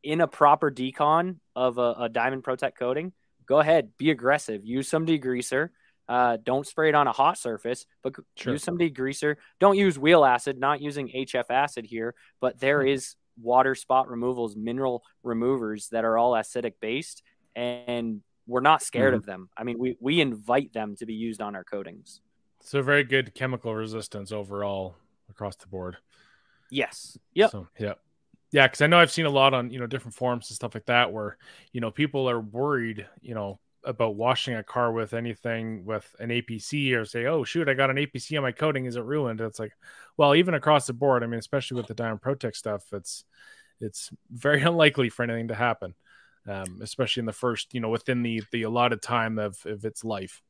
[0.02, 3.12] in a proper decon of a, a Diamond Pro Tech coating.
[3.46, 4.64] Go ahead, be aggressive.
[4.64, 5.70] Use some degreaser.
[6.08, 8.52] Uh, don't spray it on a hot surface, but sure.
[8.52, 9.36] use some degreaser.
[9.58, 10.58] Don't use wheel acid.
[10.58, 12.88] Not using HF acid here, but there mm-hmm.
[12.88, 17.22] is water spot removals, mineral removers that are all acidic based,
[17.56, 19.18] and we're not scared mm-hmm.
[19.18, 19.48] of them.
[19.56, 22.20] I mean, we we invite them to be used on our coatings.
[22.60, 24.96] So very good chemical resistance overall
[25.30, 25.96] across the board.
[26.70, 27.18] Yes.
[27.34, 27.50] Yep.
[27.50, 28.00] So, yep.
[28.54, 30.74] Yeah, because I know I've seen a lot on you know different forums and stuff
[30.74, 31.38] like that where
[31.72, 36.30] you know people are worried, you know, about washing a car with anything with an
[36.30, 39.40] APC or say, oh shoot, I got an APC on my coating, is it ruined?
[39.40, 39.72] It's like,
[40.16, 43.24] well, even across the board, I mean, especially with the Diamond Pro Tech stuff, it's
[43.80, 45.96] it's very unlikely for anything to happen
[46.48, 50.04] um, especially in the first, you know, within the the allotted time of, of its
[50.04, 50.42] life.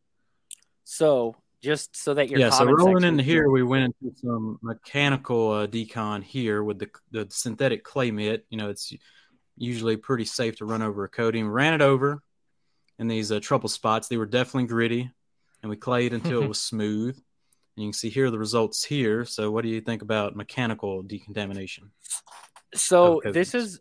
[0.84, 2.50] So just so that you're yeah.
[2.50, 7.26] So rolling in here, we went into some mechanical uh, decon here with the the
[7.30, 8.44] synthetic clay mitt.
[8.50, 8.92] You know, it's
[9.56, 11.48] usually pretty safe to run over a coating.
[11.48, 12.22] Ran it over
[12.98, 14.08] in these uh, trouble spots.
[14.08, 15.10] They were definitely gritty,
[15.62, 17.16] and we clayed until it was smooth.
[17.76, 19.24] And you can see here the results here.
[19.24, 21.90] So, what do you think about mechanical decontamination?
[22.74, 23.80] So this is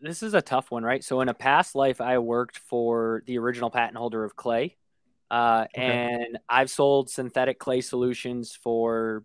[0.00, 1.02] this is a tough one, right?
[1.02, 4.76] So in a past life, I worked for the original patent holder of clay,
[5.34, 5.82] uh, okay.
[5.82, 9.24] and I've sold synthetic clay solutions for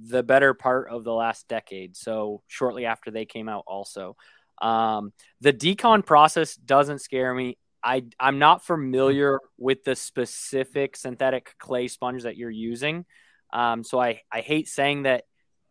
[0.00, 1.96] the better part of the last decade.
[1.96, 4.16] So shortly after they came out, also,
[4.62, 7.58] um, the decon process doesn't scare me.
[7.82, 13.04] I I'm not familiar with the specific synthetic clay sponge that you're using,
[13.52, 15.24] um, so I I hate saying that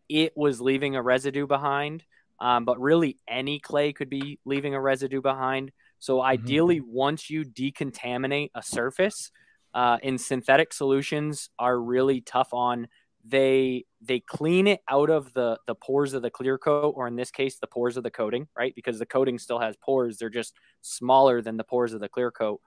[0.10, 2.04] it was leaving a residue behind.
[2.42, 5.72] Um, but really, any clay could be leaving a residue behind.
[6.00, 6.32] So, mm-hmm.
[6.32, 6.94] ideally, mm-hmm.
[6.94, 9.32] once you decontaminate a surface,
[9.74, 12.88] uh, in synthetic solutions are really tough on.
[13.26, 17.16] They they clean it out of the the pores of the clear coat or in
[17.16, 18.74] this case the pores of the coating right?
[18.74, 20.18] Because the coating still has pores.
[20.18, 22.62] They're just smaller than the pores of the clear coat.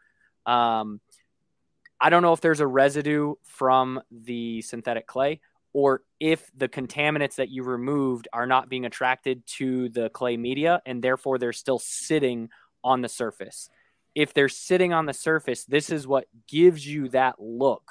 [0.46, 1.00] Um,
[2.00, 5.40] i don't know if there's a residue from the synthetic clay
[5.72, 10.82] or if the contaminants that you removed are not being attracted to the clay media
[10.84, 12.50] and therefore they're still sitting
[12.84, 13.70] on the surface.
[14.14, 17.90] If they're sitting on the surface, this is what gives you that look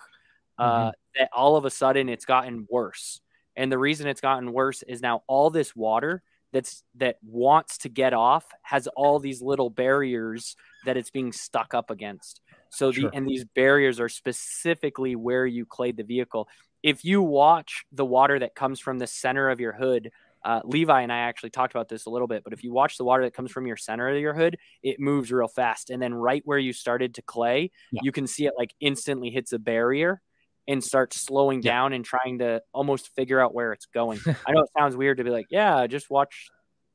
[0.58, 0.90] uh, mm-hmm.
[1.20, 3.22] that all of a sudden it's gotten worse.
[3.56, 7.90] And the reason it's gotten worse is now all this water that's that wants to
[7.90, 10.56] get off has all these little barriers
[10.86, 12.42] that it's being stuck up against.
[12.70, 13.10] So sure.
[13.14, 16.48] and these barriers are specifically where you clayed the vehicle
[16.84, 20.12] if you watch the water that comes from the center of your hood,
[20.44, 22.98] uh, Levi and I actually talked about this a little bit, but if you watch
[22.98, 25.90] the water that comes from your center of your hood, it moves real fast.
[25.90, 28.02] And then right where you started to clay, yeah.
[28.04, 30.22] you can see it like instantly hits a barrier
[30.68, 31.72] and starts slowing yeah.
[31.72, 34.20] down and trying to almost figure out where it's going.
[34.26, 36.50] I know it sounds weird to be like, yeah, just watch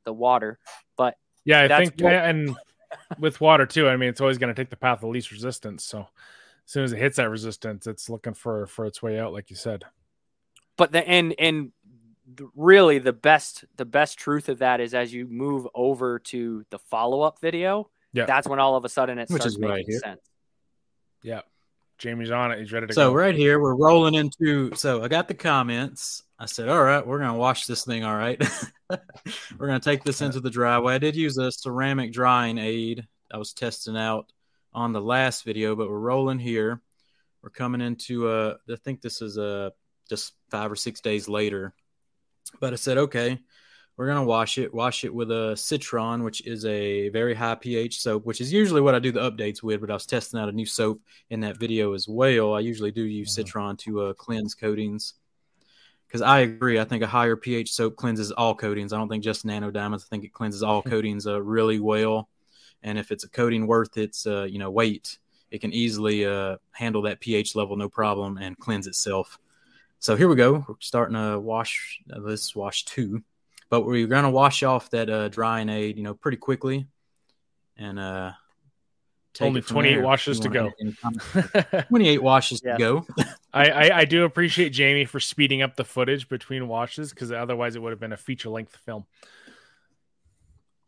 [0.05, 0.59] the water,
[0.97, 2.55] but yeah, I think, what- and
[3.19, 5.85] with water too, I mean, it's always going to take the path of least resistance.
[5.85, 9.31] So as soon as it hits that resistance, it's looking for for its way out,
[9.31, 9.85] like you said.
[10.77, 11.71] But the and and
[12.55, 16.79] really the best the best truth of that is as you move over to the
[16.79, 20.01] follow up video, yeah, that's when all of a sudden it Which starts making right
[20.01, 20.21] sense.
[21.23, 21.41] Yeah.
[21.97, 22.59] Jamie's on it.
[22.59, 23.15] He's ready to so go.
[23.15, 24.75] right here, we're rolling into.
[24.75, 26.21] So I got the comments.
[26.37, 28.03] I said, "All right, we're gonna wash this thing.
[28.03, 28.39] All right,
[29.57, 33.07] we're gonna take this into the driveway." I did use a ceramic drying aid.
[33.31, 34.31] I was testing out
[34.73, 36.81] on the last video, but we're rolling here.
[37.41, 39.71] We're coming into uh I think this is uh
[40.07, 41.73] just five or six days later.
[42.59, 43.39] But I said, okay,
[43.95, 47.99] we're gonna wash it, wash it with a citron, which is a very high pH
[47.99, 50.49] soap, which is usually what I do the updates with, but I was testing out
[50.49, 52.53] a new soap in that video as well.
[52.53, 53.41] I usually do use mm-hmm.
[53.41, 55.13] citron to uh, cleanse coatings.
[56.07, 58.93] Because I agree, I think a higher pH soap cleanses all coatings.
[58.93, 60.05] I don't think just nano diamonds.
[60.05, 62.29] I think it cleanses all coatings uh, really well
[62.83, 65.17] and if it's a coating worth its uh, you know weight,
[65.51, 69.39] it can easily uh, handle that pH level no problem and cleanse itself.
[69.99, 70.65] So here we go.
[70.67, 73.23] We're starting to wash uh, this wash two,
[73.69, 76.87] but we're gonna wash off that uh, drying aid, you know, pretty quickly,
[77.77, 78.31] and uh,
[79.41, 80.71] only 28 washes to go.
[81.89, 82.73] 28 washes yeah.
[82.73, 83.07] to go.
[83.53, 87.75] I, I, I do appreciate Jamie for speeding up the footage between washes because otherwise
[87.75, 89.05] it would have been a feature length film.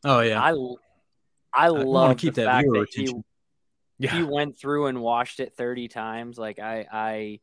[0.03, 0.51] Oh yeah, I
[1.53, 3.13] I, I love keep the that fact that he,
[3.97, 4.11] yeah.
[4.11, 6.37] he went through and watched it 30 times.
[6.37, 7.39] Like I, I, I,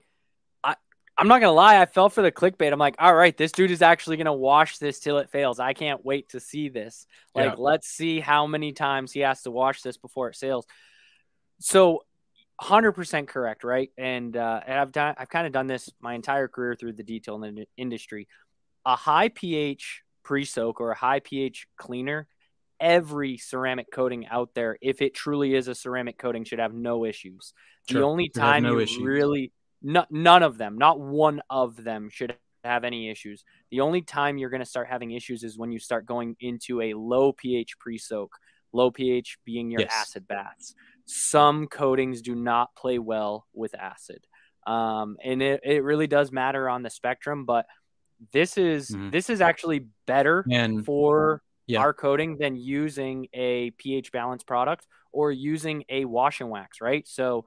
[1.18, 2.72] I'm not gonna lie, I fell for the clickbait.
[2.72, 5.58] I'm like, all right, this dude is actually gonna wash this till it fails.
[5.58, 7.06] I can't wait to see this.
[7.34, 7.54] Like, yeah.
[7.56, 10.66] let's see how many times he has to wash this before it sails.
[11.58, 12.02] so
[12.60, 13.90] 100% correct, right?
[13.98, 17.02] And, uh, and I've done, I've kind of done this my entire career through the
[17.02, 18.28] detail in the industry.
[18.86, 22.26] A high pH pre soak or a high pH cleaner,
[22.80, 27.04] every ceramic coating out there, if it truly is a ceramic coating, should have no
[27.04, 27.52] issues.
[27.88, 28.00] Sure.
[28.00, 29.02] The only time no you issues.
[29.02, 33.44] really, no, none of them, not one of them should have any issues.
[33.70, 36.80] The only time you're going to start having issues is when you start going into
[36.80, 38.36] a low pH pre soak,
[38.72, 39.92] low pH being your yes.
[39.94, 40.74] acid baths
[41.06, 44.26] some coatings do not play well with acid.
[44.66, 47.66] Um, and it, it really does matter on the spectrum, but
[48.32, 49.10] this is mm-hmm.
[49.10, 51.80] this is actually better and, for yeah.
[51.80, 57.06] our coating than using a pH balance product or using a wash and wax, right?
[57.08, 57.46] So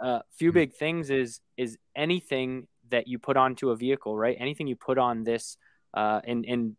[0.00, 0.54] a uh, few mm-hmm.
[0.54, 4.36] big things is is anything that you put onto a vehicle, right?
[4.38, 5.56] Anything you put on this
[5.94, 6.76] uh, and and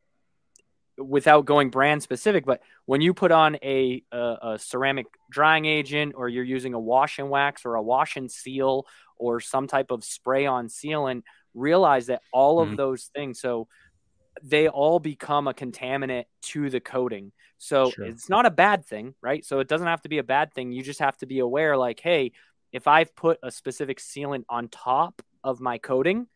[0.98, 6.14] without going brand specific, but when you put on a, a, a, ceramic drying agent
[6.16, 8.86] or you're using a wash and wax or a wash and seal
[9.18, 11.24] or some type of spray on sealant,
[11.54, 12.72] realize that all mm-hmm.
[12.72, 13.68] of those things, so
[14.44, 17.32] they all become a contaminant to the coating.
[17.58, 18.06] So sure.
[18.06, 19.46] it's not a bad thing, right?
[19.46, 20.72] So it doesn't have to be a bad thing.
[20.72, 22.32] You just have to be aware, like, hey,
[22.72, 26.28] if I've put a specific sealant on top of my coating,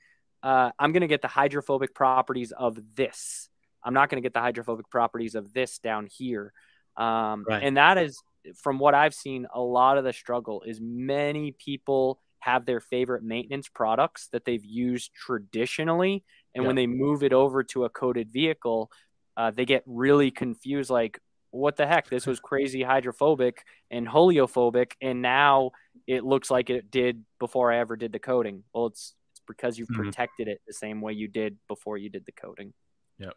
[0.44, 3.50] uh, I'm going to get the hydrophobic properties of this
[3.86, 6.52] I'm not going to get the hydrophobic properties of this down here.
[6.98, 7.64] Um, right.
[7.64, 8.22] And that is,
[8.56, 13.24] from what I've seen, a lot of the struggle is many people have their favorite
[13.24, 16.24] maintenance products that they've used traditionally.
[16.56, 16.68] And yeah.
[16.68, 18.90] when they move it over to a coated vehicle,
[19.38, 21.20] uh, they get really confused like,
[21.52, 22.10] what the heck?
[22.10, 24.94] This was crazy hydrophobic and oleophobic.
[25.02, 25.72] And now
[26.08, 28.64] it looks like it did before I ever did the coating.
[28.74, 30.04] Well, it's, it's because you've mm-hmm.
[30.04, 32.74] protected it the same way you did before you did the coating.
[33.20, 33.34] Yep.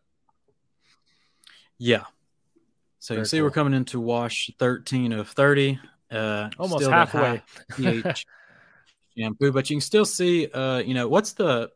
[1.79, 2.05] Yeah.
[2.99, 3.47] So Very you see, cool.
[3.47, 5.79] we're coming into wash 13 of 30.
[6.11, 7.43] Uh, Almost halfway.
[7.77, 8.27] pH
[9.19, 11.71] shampoo, but you can still see, uh, you know, what's the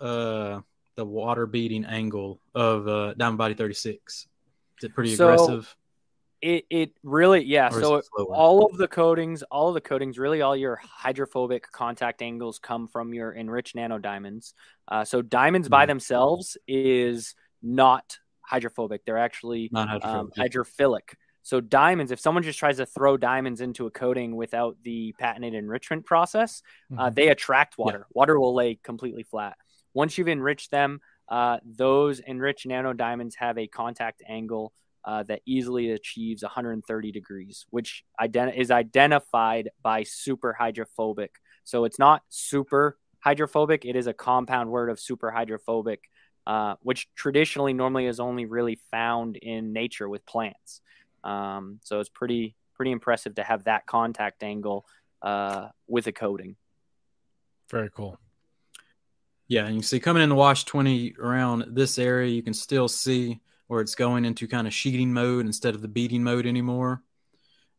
[0.00, 0.60] uh,
[0.96, 4.28] the water beating angle of uh, Diamond Body 36?
[4.78, 5.76] Is it pretty so, aggressive?
[6.42, 10.54] It, it really yeah so all of the coatings all of the coatings really all
[10.54, 14.52] your hydrophobic contact angles come from your enriched nano diamonds
[14.86, 15.72] uh, so diamonds mm-hmm.
[15.72, 19.04] by themselves is not hydrophobic.
[19.04, 21.14] They're actually um, hydrophilic.
[21.42, 25.54] So diamonds, if someone just tries to throw diamonds into a coating without the patented
[25.54, 27.00] enrichment process, uh, mm-hmm.
[27.02, 27.98] uh, they attract water.
[27.98, 28.12] Yeah.
[28.14, 29.56] Water will lay completely flat.
[29.96, 34.72] Once you've enriched them, uh, those enriched nano diamonds have a contact angle
[35.04, 41.36] uh, that easily achieves 130 degrees, which ident- is identified by super hydrophobic.
[41.64, 46.10] So it's not super hydrophobic; it is a compound word of super hydrophobic
[46.46, 50.80] uh, which traditionally normally is only really found in nature with plants.
[51.24, 54.84] Um, so it's pretty pretty impressive to have that contact angle
[55.22, 56.56] uh, with a coating.
[57.70, 58.18] Very cool.
[59.48, 62.88] Yeah, and you see coming in the wash 20 around this area, you can still
[62.88, 67.02] see where it's going into kind of sheeting mode instead of the beating mode anymore.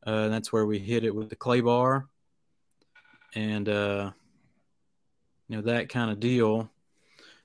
[0.06, 2.08] Uh, that's where we hit it with the clay bar.
[3.36, 4.12] And, uh,
[5.49, 6.69] you know, that kind of deal.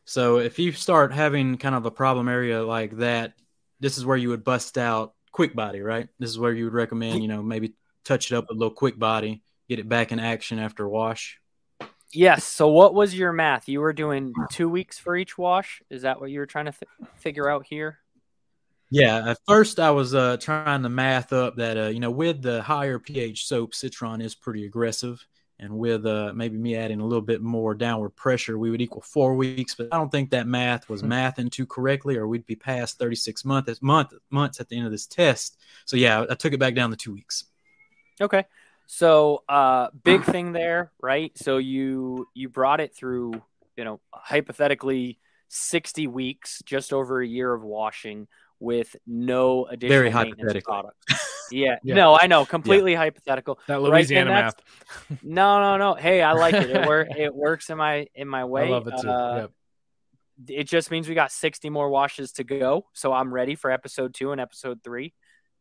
[0.04, 3.35] So if you start having kind of a problem area like that,
[3.80, 6.08] this is where you would bust out quick body, right?
[6.20, 8.98] This is where you would recommend, you know, maybe touch it up a little quick
[8.98, 11.41] body, get it back in action after wash.
[12.12, 12.44] Yes.
[12.44, 13.68] So what was your math?
[13.68, 15.83] You were doing two weeks for each wash.
[15.90, 17.98] Is that what you were trying to f- figure out here?
[18.90, 19.31] Yeah.
[19.31, 22.62] At first, I was uh, trying to math up that, uh, you know, with the
[22.62, 25.27] higher pH soap, Citron is pretty aggressive
[25.62, 29.01] and with uh, maybe me adding a little bit more downward pressure, we would equal
[29.01, 29.77] four weeks.
[29.77, 31.12] But I don't think that math was mm-hmm.
[31.12, 34.92] mathing too correctly, or we'd be past 36 months month months at the end of
[34.92, 35.59] this test.
[35.85, 37.44] So yeah, I took it back down to two weeks.
[38.20, 38.44] Okay,
[38.94, 41.33] so uh, big thing there, right?
[41.38, 43.33] So you you brought it through,
[43.74, 48.28] you know, hypothetically 60 weeks, just over a year of washing
[48.61, 51.06] with no additional Very maintenance products.
[51.50, 51.77] Yeah.
[51.85, 51.96] yeah.
[51.96, 52.46] No, I know.
[52.46, 52.98] Completely yeah.
[52.98, 53.58] hypothetical.
[53.67, 54.44] That Louisiana right?
[54.44, 55.19] math.
[55.23, 55.94] no, no, no.
[55.94, 56.71] Hey, I like it.
[56.71, 58.69] It, work, it works in my in my way.
[58.69, 59.10] I love it too.
[59.10, 59.50] Uh, yep.
[60.48, 62.87] It just means we got 60 more washes to go.
[62.94, 65.12] So I'm ready for episode two and episode three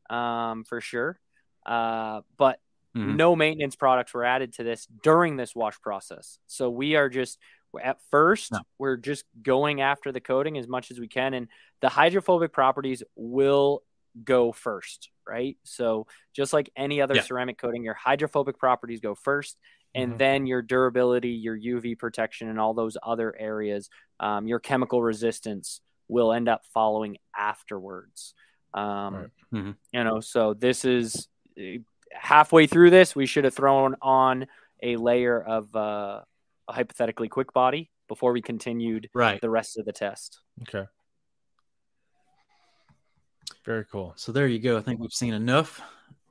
[0.09, 1.19] um, for sure.
[1.65, 2.57] Uh, but
[2.95, 3.15] mm-hmm.
[3.15, 6.37] no maintenance products were added to this during this wash process.
[6.47, 7.37] So we are just
[7.81, 8.59] at first no.
[8.79, 11.47] we're just going after the coating as much as we can and
[11.79, 13.81] the hydrophobic properties will
[14.23, 15.57] go first, right?
[15.63, 17.21] So just like any other yeah.
[17.21, 19.57] ceramic coating, your hydrophobic properties go first,
[19.93, 20.17] and mm-hmm.
[20.17, 23.89] then your durability, your UV protection, and all those other areas,
[24.19, 28.33] um, your chemical resistance will end up following afterwards.
[28.73, 29.27] Um, right.
[29.53, 29.71] mm-hmm.
[29.91, 31.27] You know, so this is
[32.13, 34.47] halfway through this, we should have thrown on
[34.81, 36.21] a layer of uh,
[36.67, 39.39] a hypothetically quick body before we continued right.
[39.41, 40.39] the rest of the test.
[40.63, 40.85] Okay.
[43.65, 44.13] Very cool.
[44.15, 44.77] So there you go.
[44.77, 45.81] I think we've seen enough.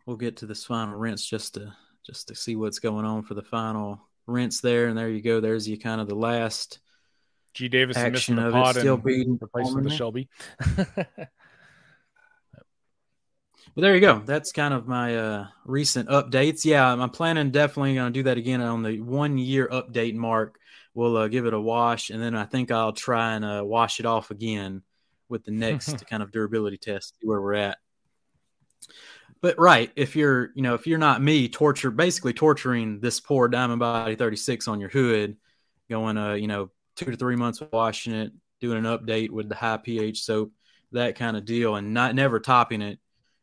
[0.05, 1.72] We'll get to this final rinse just to
[2.05, 4.89] just to see what's going on for the final rinse there.
[4.89, 5.41] And there you go.
[5.41, 6.81] There's you kind of the last
[7.55, 10.28] G Davis is missing action the of pod it, still and beating replacing the Shelby.
[13.75, 14.21] But there you go.
[14.25, 16.64] That's kind of my uh, recent updates.
[16.64, 20.59] Yeah, I'm planning definitely going to do that again on the one year update mark.
[20.93, 24.01] We'll uh, give it a wash, and then I think I'll try and uh, wash
[24.01, 24.83] it off again
[25.29, 27.79] with the next kind of durability test, see where we're at.
[29.41, 33.49] But right, if you're, you know, if you're not me, torture basically torturing this poor
[33.49, 35.37] Diamond Body 36 on your hood,
[35.89, 39.55] going, uh, you know, two to three months washing it, doing an update with the
[39.55, 40.53] high pH soap,
[40.91, 42.99] that kind of deal, and not never topping it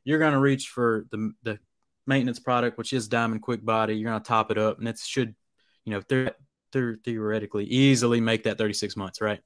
[0.08, 1.60] you're going to reach for the the
[2.06, 3.96] maintenance product, which is Diamond Quick Body.
[3.96, 5.36] You're going to top it up, and it should,
[5.84, 6.32] you know, th-
[6.72, 9.42] th- theoretically easily make that 36 months, right?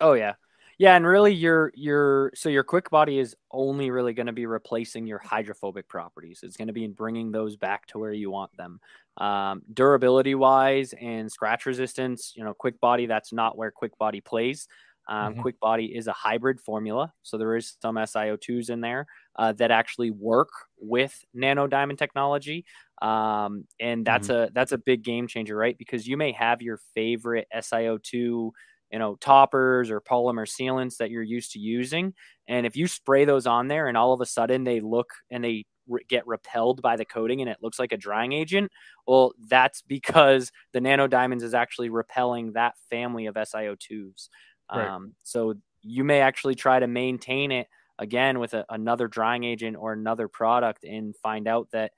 [0.00, 0.34] Oh yeah.
[0.78, 4.46] Yeah, and really your your so your quick body is only really going to be
[4.46, 6.40] replacing your hydrophobic properties.
[6.44, 8.78] It's going to be in bringing those back to where you want them.
[9.16, 14.20] Um, durability wise and scratch resistance, you know, quick body that's not where quick body
[14.20, 14.68] plays.
[15.08, 15.36] Um, Mhm.
[15.36, 19.70] Quick body is a hybrid formula, so there is some SiO2s in there uh, that
[19.70, 20.48] actually work
[20.78, 22.64] with nano diamond technology,
[23.02, 25.76] um, and that's a that's a big game changer, right?
[25.78, 28.52] Because you may have your favorite SiO2
[28.92, 32.14] you know toppers or polymer sealants that you're used to using
[32.46, 35.42] and if you spray those on there and all of a sudden they look and
[35.44, 35.64] they
[36.08, 38.70] get repelled by the coating and it looks like a drying agent
[39.06, 44.28] well that's because the nano diamonds is actually repelling that family of SiO2s
[44.72, 44.88] Right.
[44.88, 49.76] um, so you may actually try to maintain it again with a, another drying agent
[49.78, 51.92] or another product and find out that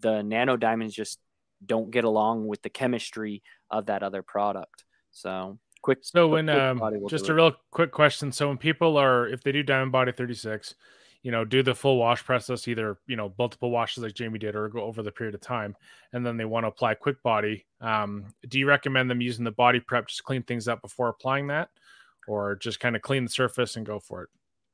[0.00, 1.18] the nano diamonds just
[1.64, 6.56] don't get along with the chemistry of that other product so quick So when quick
[6.56, 8.32] um, just a real quick question.
[8.32, 10.74] So when people are if they do Diamond Body 36,
[11.22, 14.56] you know, do the full wash process, either you know multiple washes like Jamie did,
[14.56, 15.76] or go over the period of time,
[16.12, 17.66] and then they want to apply Quick Body.
[17.80, 21.48] Um, do you recommend them using the body prep just clean things up before applying
[21.48, 21.68] that,
[22.26, 24.28] or just kind of clean the surface and go for it?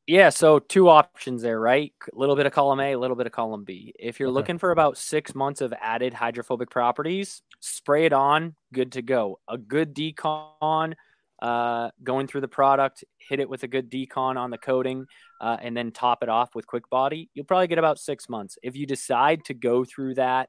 [0.06, 1.92] Yeah, so two options there, right?
[2.12, 3.94] A little bit of column A, a little bit of column B.
[3.98, 4.34] If you're Okay.
[4.34, 9.38] looking for about six months of added hydrophobic properties, spray it on, good to go.
[9.46, 10.94] A good decon,
[11.40, 15.06] uh, going through the product, hit it with a good decon on the coating,
[15.40, 17.30] uh, and then top it off with quick body.
[17.34, 18.58] You'll probably get about six months.
[18.64, 20.48] If you decide to go through that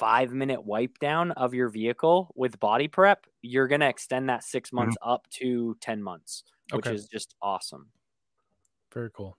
[0.00, 4.42] five minute wipe down of your vehicle with body prep, you're going to extend that
[4.42, 6.42] 6 months up to 10 months,
[6.72, 6.94] which Okay.
[6.96, 7.90] is just awesome.
[8.92, 9.36] Very cool.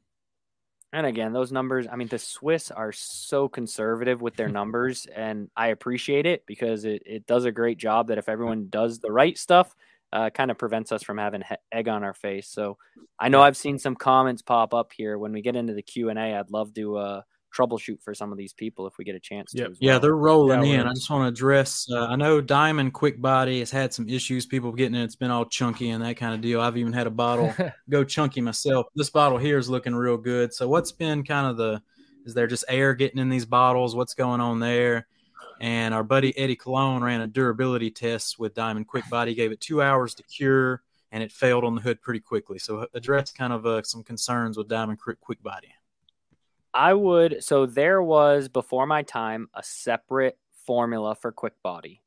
[0.93, 5.49] And again, those numbers, I mean, the Swiss are so conservative with their numbers, and
[5.55, 9.11] I appreciate it because it, it does a great job that if everyone does the
[9.11, 9.75] right stuff,
[10.13, 12.49] uh, kind of prevents us from having he- egg on our face.
[12.49, 12.77] So
[13.17, 15.17] I know I've seen some comments pop up here.
[15.17, 17.21] When we get into the Q&A, I'd love to uh,
[17.55, 19.65] troubleshoot for some of these people if we get a chance Yep.
[19.65, 19.71] to.
[19.71, 20.87] as Yeah, they're rolling Yeah, in.
[20.87, 21.87] I just want to address.
[21.91, 24.45] Uh, I know Diamond Quick Body has had some issues.
[24.45, 25.03] People getting it.
[25.03, 26.61] It's been all chunky and that kind of deal.
[26.61, 27.53] I've even had a bottle
[27.89, 28.87] go chunky myself.
[28.95, 30.53] This bottle here is looking real good.
[30.53, 31.81] So what's been kind of the?
[32.25, 33.95] Is there just air getting in these bottles?
[33.95, 35.07] What's going on there?
[35.59, 39.33] And our buddy Eddie Cologne ran a durability test with Diamond Quick Body.
[39.35, 40.81] Gave it two hours to cure,
[41.11, 42.57] and it failed on the hood pretty quickly.
[42.59, 45.67] So address kind of uh, some concerns with Diamond Quick Quick Body.
[46.73, 47.43] I would.
[47.43, 52.01] So there was before my time a separate formula for quick body.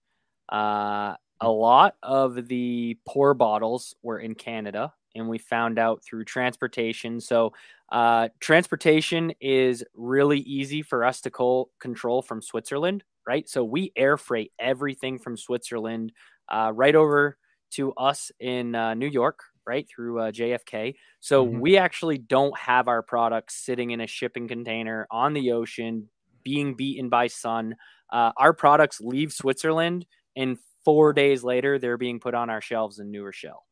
[0.50, 6.24] Uh, a lot of the pour bottles were in Canada, and we found out through
[6.24, 7.20] transportation.
[7.20, 7.52] So
[7.92, 13.48] uh, transportation is really easy for us to co- control from Switzerland, right?
[13.48, 16.12] So we air freight everything from Switzerland
[16.48, 17.36] uh, right over
[17.72, 20.94] to us in uh, New York, right through uh, JFK.
[21.20, 21.60] So Mhm.
[21.60, 26.10] we actually don't have our products sitting in a shipping container on the ocean,
[26.42, 27.74] being beaten by sun.
[28.12, 30.06] Uh, our products leave Switzerland,
[30.36, 33.64] and four days later, they're being put on our shelves in New Rochelle.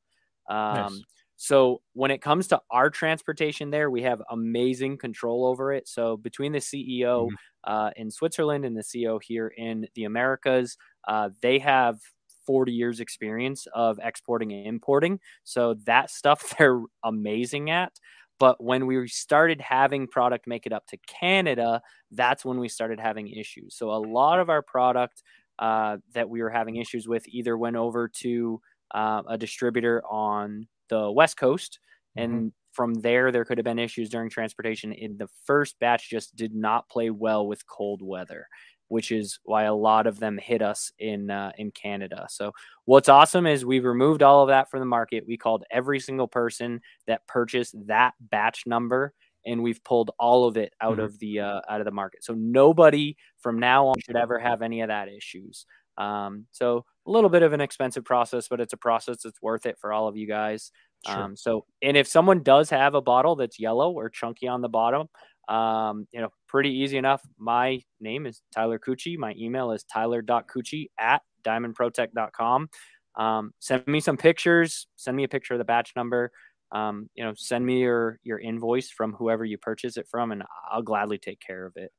[0.48, 1.04] Um, Nice.
[1.36, 5.88] So when it comes to our transportation there, we have amazing control over it.
[5.88, 7.36] So between the CEO Mhm.
[7.64, 10.76] uh, in Switzerland and the CEO here in the Americas,
[11.08, 11.98] uh, they have
[12.46, 15.20] 40 years experience of exporting and importing.
[15.44, 17.92] So that stuff they're amazing at.
[18.38, 21.80] But when we started having product make it up to Canada,
[22.10, 23.76] that's when we started having issues.
[23.76, 25.22] So a lot of our product
[25.58, 28.60] uh, that we were having issues with either went over to
[28.92, 31.78] uh, a distributor on the West Coast
[32.16, 34.92] and from there, there could have been issues during transportation.
[34.92, 38.46] In the first batch, just did not play well with cold weather,
[38.92, 42.26] which is why a lot of them hit us in uh, in Canada.
[42.28, 42.52] So
[42.84, 45.24] what's awesome is we've removed all of that from the market.
[45.26, 49.14] We called every single person that purchased that batch number
[49.46, 51.06] and we've pulled all of it out mm-hmm.
[51.06, 52.22] of the uh, out of the market.
[52.22, 55.64] So nobody from now on should ever have any of that issues.
[55.96, 59.64] Um, so a little bit of an expensive process, but it's a process that's worth
[59.64, 60.70] it for all of you guys.
[61.06, 61.16] Sure.
[61.16, 64.68] Um, so, and if someone does have a bottle that's yellow or chunky on the
[64.68, 65.08] bottom,
[65.52, 67.20] um, you know, pretty easy enough.
[67.38, 69.18] My name is Tyler Cucchi.
[69.18, 72.68] My email is tyler.cucchi at diamondprotech.com.
[73.16, 74.86] Um, send me some pictures.
[74.96, 76.32] Send me a picture of the batch number.
[76.72, 80.42] Um, you know, send me your your invoice from whoever you purchase it from, and
[80.70, 81.92] I'll gladly take care of it.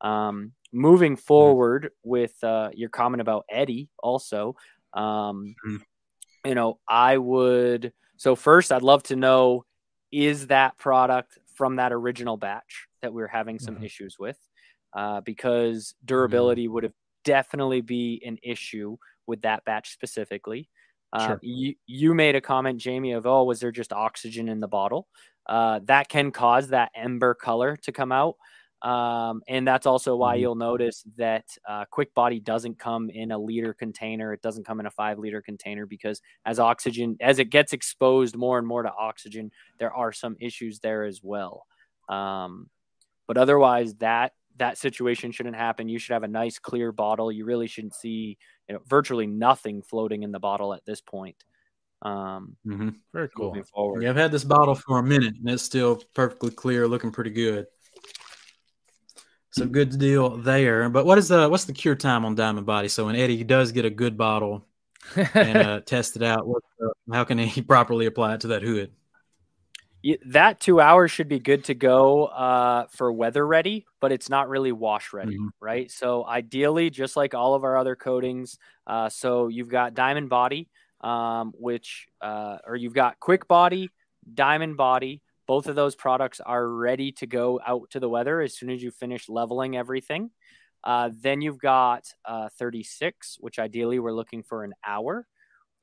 [0.00, 4.56] Um, moving forward with uh, your comment about Eddie, also,
[4.94, 5.76] um, mm-hmm.
[6.44, 9.64] you know, I would so first, I'd love to know
[10.10, 13.84] is that product from that original batch that we are having some mm-hmm.
[13.84, 14.38] issues with?
[14.96, 16.74] Uh, because durability mm-hmm.
[16.74, 16.92] would have
[17.24, 18.96] definitely be an issue
[19.26, 20.68] with that batch specifically.
[21.12, 21.40] Uh, sure.
[21.42, 25.06] you, you made a comment, Jamie, of oh, was there just oxygen in the bottle?
[25.48, 28.36] Uh, that can cause that ember color to come out.
[28.82, 30.42] Um, and that's also why mm-hmm.
[30.42, 34.32] you'll notice that uh, Quick Body doesn't come in a liter container.
[34.32, 38.36] It doesn't come in a five liter container because as oxygen, as it gets exposed
[38.36, 41.66] more and more to oxygen, there are some issues there as well.
[42.08, 42.68] Um,
[43.26, 45.88] but otherwise, that that situation shouldn't happen.
[45.88, 47.32] You should have a nice clear bottle.
[47.32, 51.44] You really shouldn't see you know virtually nothing floating in the bottle at this point.
[52.02, 52.90] Um, mm-hmm.
[53.12, 53.56] Very cool.
[54.00, 57.30] Yeah, I've had this bottle for a minute and it's still perfectly clear, looking pretty
[57.30, 57.66] good.
[59.56, 60.86] So good deal there.
[60.90, 62.88] But what is the what's the cure time on Diamond Body?
[62.88, 64.66] So when Eddie does get a good bottle
[65.16, 68.62] and uh, test it out, what, uh, how can he properly apply it to that
[68.62, 68.92] hood?
[70.26, 74.48] that two hours should be good to go uh, for weather ready, but it's not
[74.48, 75.48] really wash ready, mm-hmm.
[75.58, 75.90] right?
[75.90, 80.68] So ideally, just like all of our other coatings, uh, so you've got Diamond Body,
[81.00, 83.90] um, which uh, or you've got Quick Body,
[84.32, 88.56] Diamond Body, both of those products are ready to go out to the weather as
[88.56, 90.30] soon as you finish leveling everything.
[90.84, 95.26] Uh, then you've got uh, 36, which ideally we're looking for an hour.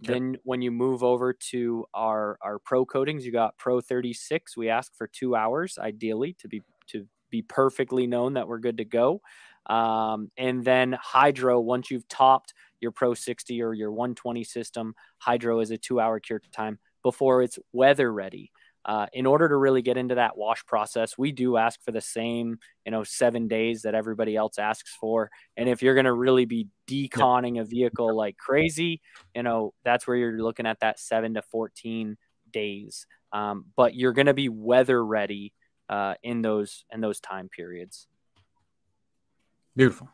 [0.03, 0.14] Okay.
[0.14, 4.57] Then when you move over to our our pro coatings, you got Pro 36.
[4.57, 8.78] We ask for two hours ideally to be to be perfectly known that we're good
[8.78, 9.22] to go.
[9.66, 15.59] Um, and then Hydro, once you've topped your Pro 60 or your 120 system, Hydro
[15.61, 18.51] is a two hour cure time before it's weather ready.
[18.86, 22.01] Uh, in order to really get into that wash process, we do ask for the
[22.01, 25.31] same, you know, seven days that everybody else asks for.
[25.55, 29.01] And if you're going to really be deconning a vehicle like crazy,
[29.34, 32.17] you know, that's where you're looking at that seven to 14
[32.51, 33.07] days.
[33.31, 35.53] Um, but you're going to be weather ready
[35.88, 38.07] uh, in those in those time periods.
[39.75, 40.09] Beautiful.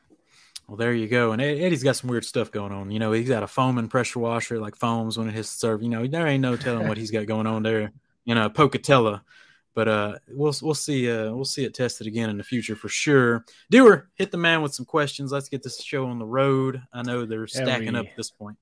[0.67, 1.31] Well, there you go.
[1.31, 2.91] And Eddie's got some weird stuff going on.
[2.91, 5.57] You know, he's got a foam and pressure washer, like foams when it hits the
[5.57, 5.81] serve.
[5.81, 7.91] You know, there ain't no telling what he's got going on there
[8.29, 9.21] you know Pocatella.
[9.73, 12.89] But uh, we'll we'll see uh, we'll see it tested again in the future for
[12.89, 13.45] sure.
[13.69, 15.31] Doer, hit the man with some questions.
[15.31, 16.81] Let's get this show on the road.
[16.93, 18.57] I know they're stacking we, up at this point.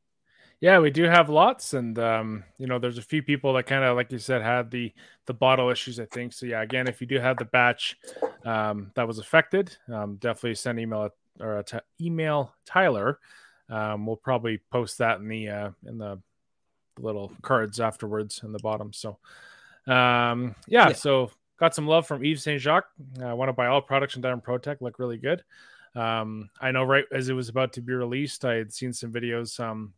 [0.59, 3.83] Yeah, we do have lots, and um, you know, there's a few people that kind
[3.83, 4.93] of, like you said, had the
[5.25, 5.99] the bottle issues.
[5.99, 6.45] I think so.
[6.45, 7.97] Yeah, again, if you do have the batch
[8.45, 11.09] um, that was affected, um, definitely send email
[11.39, 13.19] or t- email Tyler.
[13.69, 16.19] Um, we'll probably post that in the uh, in the
[16.99, 18.93] little cards afterwards in the bottom.
[18.93, 19.17] So
[19.87, 22.89] um, yeah, yeah, so got some love from Yves Saint Jacques.
[23.21, 24.81] I want to buy all products from Diamond Pro Tech.
[24.81, 25.43] Look really good.
[25.95, 29.11] Um, I know right as it was about to be released, I had seen some
[29.11, 29.59] videos.
[29.59, 29.93] Um,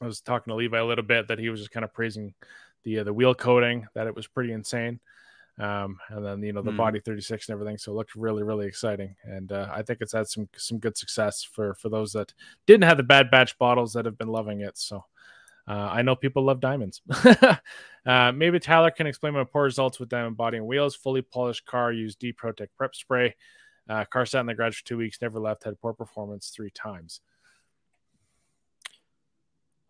[0.00, 2.34] I was talking to Levi a little bit that he was just kind of praising
[2.84, 5.00] the uh, the wheel coating that it was pretty insane.
[5.58, 6.76] Um, and then you know the mm.
[6.76, 7.78] body 36 and everything.
[7.78, 10.96] So it looked really really exciting, and uh, I think it's had some some good
[10.96, 12.32] success for for those that
[12.66, 14.78] didn't have the bad batch bottles that have been loving it.
[14.78, 15.04] So
[15.68, 17.02] uh, I know people love diamonds.
[18.06, 20.96] uh, maybe Tyler can explain my poor results with diamond body and wheels.
[20.96, 23.34] Fully polished car used D Protect prep spray.
[23.88, 26.70] Uh, car sat in the garage for two weeks, never left, had poor performance three
[26.70, 27.20] times.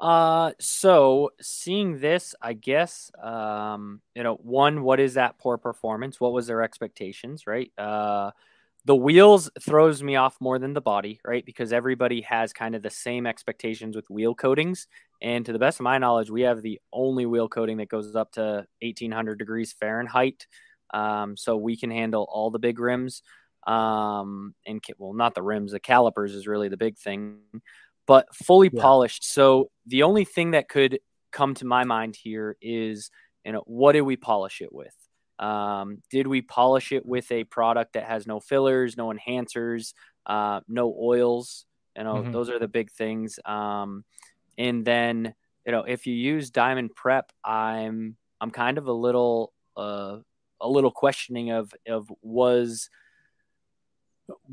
[0.01, 6.21] Uh, so seeing this, I guess, um, you know, one, what is that poor performance?
[6.21, 7.73] What was their expectations, right?
[7.77, 8.31] Uh,
[8.85, 11.45] the wheels throws me off more than the body, right?
[11.45, 14.87] Because everybody has kind of the same expectations with wheel coatings.
[15.21, 18.15] And to the best of my knowledge, we have the only wheel coating that goes
[18.15, 20.47] up to 1800 degrees Fahrenheit.
[20.95, 23.23] Um, so we can handle all the big rims.
[23.67, 27.41] Um, and well, not the rims, the calipers is really the big thing,
[28.07, 28.81] but fully yeah.
[28.81, 29.25] polished.
[29.25, 31.01] So the only thing that could
[31.33, 33.11] come to my mind here is
[33.45, 34.95] you know, what did we polish it with?
[35.39, 39.95] Um, did we polish it with a product that has no fillers, no enhancers,
[40.27, 41.65] uh, no oils?
[41.97, 42.33] You know, Mhm.
[42.33, 43.39] those are the big things.
[43.47, 44.05] Um,
[44.59, 45.35] and then,
[45.67, 50.19] you know, if you use Diamond Prep, I'm I'm kind of a little uh,
[50.61, 52.91] a little questioning of of was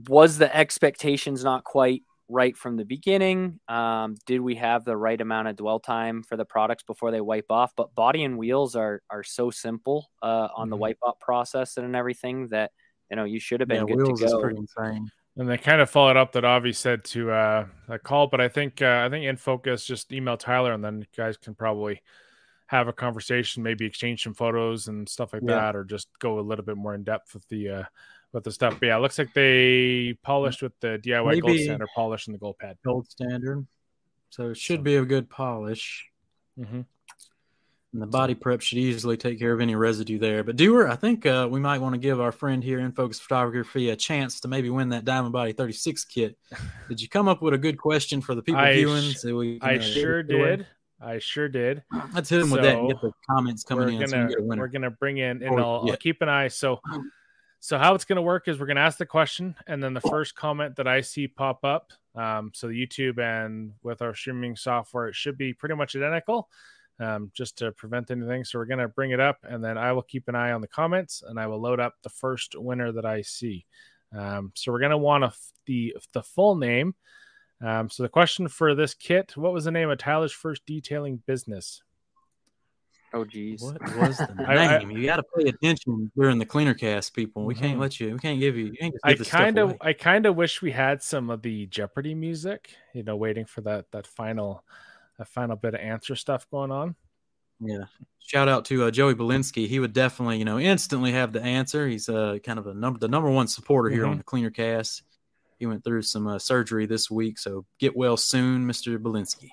[0.10, 3.60] was the expectations not quite right from the beginning?
[3.68, 7.22] Um, did we have the right amount of dwell time for the products before they
[7.22, 7.74] wipe off?
[7.76, 10.78] But body and wheels are are so simple uh, on the Mhm.
[10.78, 12.72] wipe off process and everything that
[13.10, 14.54] you know you should have been Yeah, good to go.
[15.38, 18.48] And they kind of followed up that Avi said to uh, a call, but I
[18.48, 22.02] think uh, I think in focus just email Tyler, and then you guys can probably
[22.68, 25.56] have a conversation, maybe exchange some photos and stuff like Yeah.
[25.56, 27.84] that, or just go a little bit more in depth with the uh,
[28.32, 28.78] with the stuff.
[28.80, 32.34] But yeah, it looks like they polished with the DIY gold Maybe- standard polish and
[32.34, 32.78] the gold pad.
[32.86, 33.68] Gold standard.
[34.30, 36.10] So it should So- be a good polish.
[36.58, 36.82] Mm-hmm.
[37.96, 40.44] And the body prep should easily take care of any residue there.
[40.44, 43.22] But Doer, I think uh, we might want to give our friend here in Focus
[43.22, 46.38] Photography a chance to maybe win that Diamond Body 36 kit.
[46.90, 49.02] Did you come up with a good question for the people I viewing?
[49.02, 50.68] sh- so we I uh, sure it did.
[51.00, 51.84] I sure did.
[52.14, 53.98] Let's hit him with that and get the comments coming we're in.
[54.00, 55.94] gonna so we can get a we're gonna bring in and I'll, yeah.
[55.94, 56.50] I'll keep an eye.
[56.50, 56.82] So
[57.62, 60.36] so how it's gonna work is we're gonna ask the question and then the first
[60.36, 61.94] comment that I see pop up.
[62.14, 66.50] Um, so YouTube and with our streaming software, it should be pretty much identical.
[66.98, 68.46] Um, just to prevent anything.
[68.46, 70.68] So we're gonna bring it up and then I will keep an eye on the
[70.68, 73.66] comments and I will load up the first winner that I see.
[74.16, 75.34] Um, so we're gonna want a,
[75.66, 76.96] the the full name.
[77.62, 81.22] Um, so the question for this kit: What was the name of Tyler's first detailing
[81.26, 81.82] business?
[83.14, 83.62] Oh geez.
[83.62, 84.48] What was the name?
[84.48, 87.46] I- I- you got to pay attention during the cleaner cast, people.
[87.46, 88.12] We can't let you.
[88.14, 88.66] We can't give you.
[88.68, 89.76] you can't just I give this kind of.
[89.82, 93.62] I kind of wish we had some of the Jeopardy music, you know, waiting for
[93.62, 94.64] that that final
[95.18, 96.96] that final bit of answer stuff going on.
[97.60, 97.86] Yeah.
[98.20, 99.68] Shout out to uh, Joey Belinsky.
[99.68, 101.88] He would definitely, you know, instantly have the answer.
[101.88, 104.10] He's uh, kind of a number the number one supporter here Mhm.
[104.12, 105.04] on the Cleaner Cast.
[105.60, 108.98] He went through some uh, surgery this week, so get well soon, Mr.
[108.98, 109.52] Belinsky.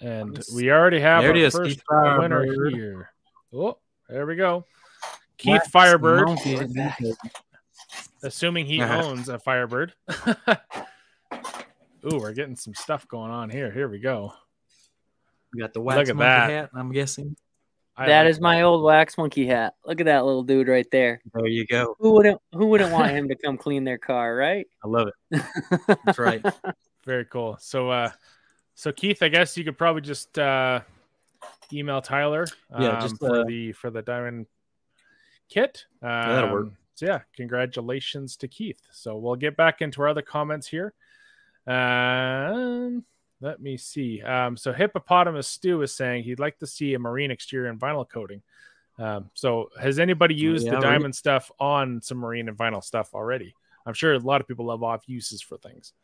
[0.00, 0.50] And Nice.
[0.54, 2.48] we already have There it our is, first Keith Firebird.
[2.48, 3.10] winner here.
[3.52, 3.76] Oh,
[4.08, 4.64] there we go.
[5.36, 6.28] Keith Wax Firebird,
[8.22, 9.02] assuming he Uh-huh.
[9.04, 9.92] owns a Firebird.
[12.04, 13.70] Ooh, we're getting some stuff going on here.
[13.70, 14.32] Here we go.
[15.52, 16.50] We got the Look wax at monkey that.
[16.50, 16.70] hat.
[16.74, 17.36] I'm guessing.
[17.96, 19.74] I That like is my old wax monkey hat.
[19.84, 21.20] Look at that little dude right there.
[21.34, 21.96] There you go.
[21.98, 24.66] Who wouldn't who wouldn't want him to come clean their car, right?
[24.84, 25.42] I love it.
[26.04, 26.44] That's right.
[27.04, 27.56] Very cool.
[27.60, 28.10] So, uh,
[28.74, 30.80] so Keith, I guess you could probably just uh,
[31.72, 34.46] email Tyler, um, Yeah, just, for uh, the for the diamond
[35.48, 35.84] kit.
[36.02, 36.68] Um, that'll work.
[36.94, 38.80] So yeah, congratulations to Keith.
[38.92, 40.94] So we'll get back into our other comments here.
[41.66, 43.04] Um,
[43.40, 44.22] let me see.
[44.22, 48.08] Um, so hippopotamus Stew is saying he'd like to see a marine exterior and vinyl
[48.08, 48.42] coating.
[48.98, 52.84] Um, so has anybody used yeah, the we- diamond stuff on some marine and vinyl
[52.84, 53.54] stuff already?
[53.86, 55.94] I'm sure a lot of people love off uses for things.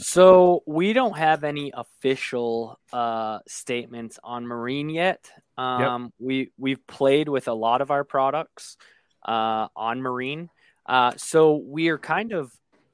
[0.00, 5.28] So we don't have any official uh, statements on Marine yet.
[5.56, 8.76] Um, We we've played with a lot of our products
[9.26, 10.50] uh, on Marine.
[10.86, 12.52] Uh, so we are kind of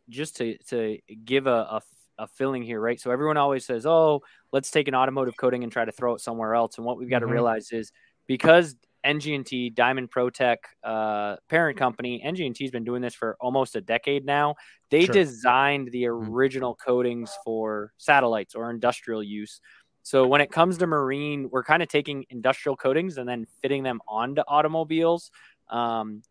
[0.09, 1.81] just to to give a, a
[2.19, 3.01] a filling here, right?
[3.01, 6.21] So everyone always says, "Oh, let's take an automotive coating and try to throw it
[6.21, 7.27] somewhere else." And what we've got Mhm.
[7.27, 7.93] to realize is
[8.27, 13.81] because NG&T Diamond ProTech uh, parent company, NG&T has been doing this for almost a
[13.81, 14.55] decade now.
[14.91, 15.13] They Sure.
[15.15, 16.29] designed the Mhm.
[16.31, 19.61] original coatings for satellites or industrial use.
[20.03, 23.83] So when it comes to marine, we're kind of taking industrial coatings and then fitting
[23.83, 25.31] them onto automobiles.
[25.69, 26.23] Um,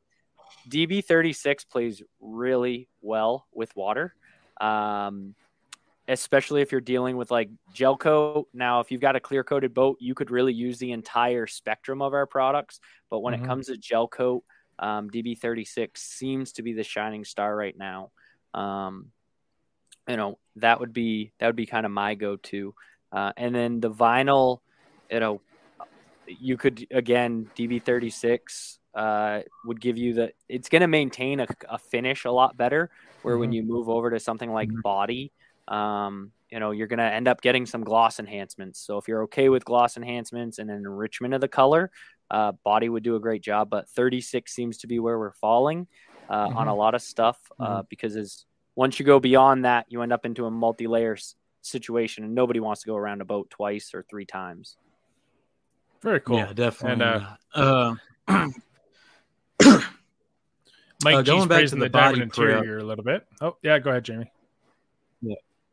[0.69, 4.15] DB36 plays really well with water,
[4.61, 5.36] um,
[6.08, 8.47] especially if you're dealing with like gel coat.
[8.54, 12.01] Now, if you've got a clear coated boat, you could really use the entire spectrum
[12.01, 12.80] of our products.
[13.10, 13.36] But when Mhm.
[13.36, 14.43] it comes to gel coat,
[14.80, 18.12] um, DB36 seems to be the shining star right now.
[18.54, 19.12] Um,
[20.08, 22.76] you know that would be that would be kind of my go-to.
[23.12, 24.60] Uh, and then the vinyl,
[25.10, 25.41] you know,
[26.28, 30.34] you could again DB36 uh, would give you the.
[30.49, 32.91] It's going to maintain a, a finish a lot better.
[33.22, 33.54] Where when Mhm.
[33.54, 34.84] you move over to something like Mhm.
[34.84, 35.34] body,
[35.68, 38.80] um, you know, you're going to end up getting some gloss enhancements.
[38.80, 41.91] So if you're okay with gloss enhancements and an enrichment of the color,
[42.30, 43.70] uh, body would do a great job.
[43.70, 45.88] But 36 seems to be where we're falling
[46.30, 48.45] uh, on a lot of stuff uh, because as
[48.76, 52.59] once you go beyond that, you end up into a multi-layer s- situation, and nobody
[52.59, 54.78] wants to go around a boat twice or three times.
[56.01, 56.38] Very cool.
[56.38, 57.05] Yeah, definitely.
[57.05, 57.95] And, uh,
[58.28, 58.47] uh,
[61.03, 63.26] Mike Uh, G's going back to the the, diamond body interior a little bit.
[63.41, 64.32] Oh, yeah, go ahead, Jamie.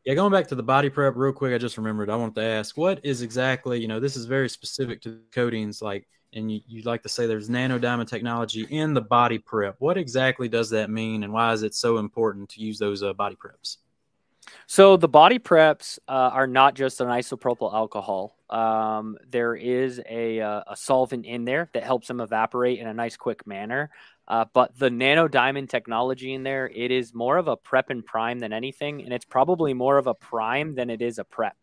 [0.03, 2.43] Yeah, going back to the body prep real quick, I just remembered I wanted to
[2.43, 6.61] ask what is exactly, you know, this is very specific to coatings, like, and you,
[6.67, 9.75] you like to say there's nano diamond technology in the body prep.
[9.77, 13.13] What exactly does that mean, and why is it so important to use those uh,
[13.13, 13.77] body preps?
[14.65, 18.37] So the body preps uh, are not just an isopropyl alcohol.
[18.49, 22.93] Um, there is a, uh, a solvent in there that helps them evaporate in a
[22.93, 23.91] nice, quick manner.
[24.27, 28.05] Uh, but the nano diamond technology in there, it is more of a prep and
[28.05, 31.57] prime than anything, and it's probably more of a prime than it is a prep.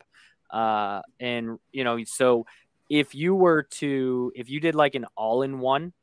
[0.49, 2.45] Uh, and you know, so
[2.89, 5.93] if you were to, if you did like an all-in-one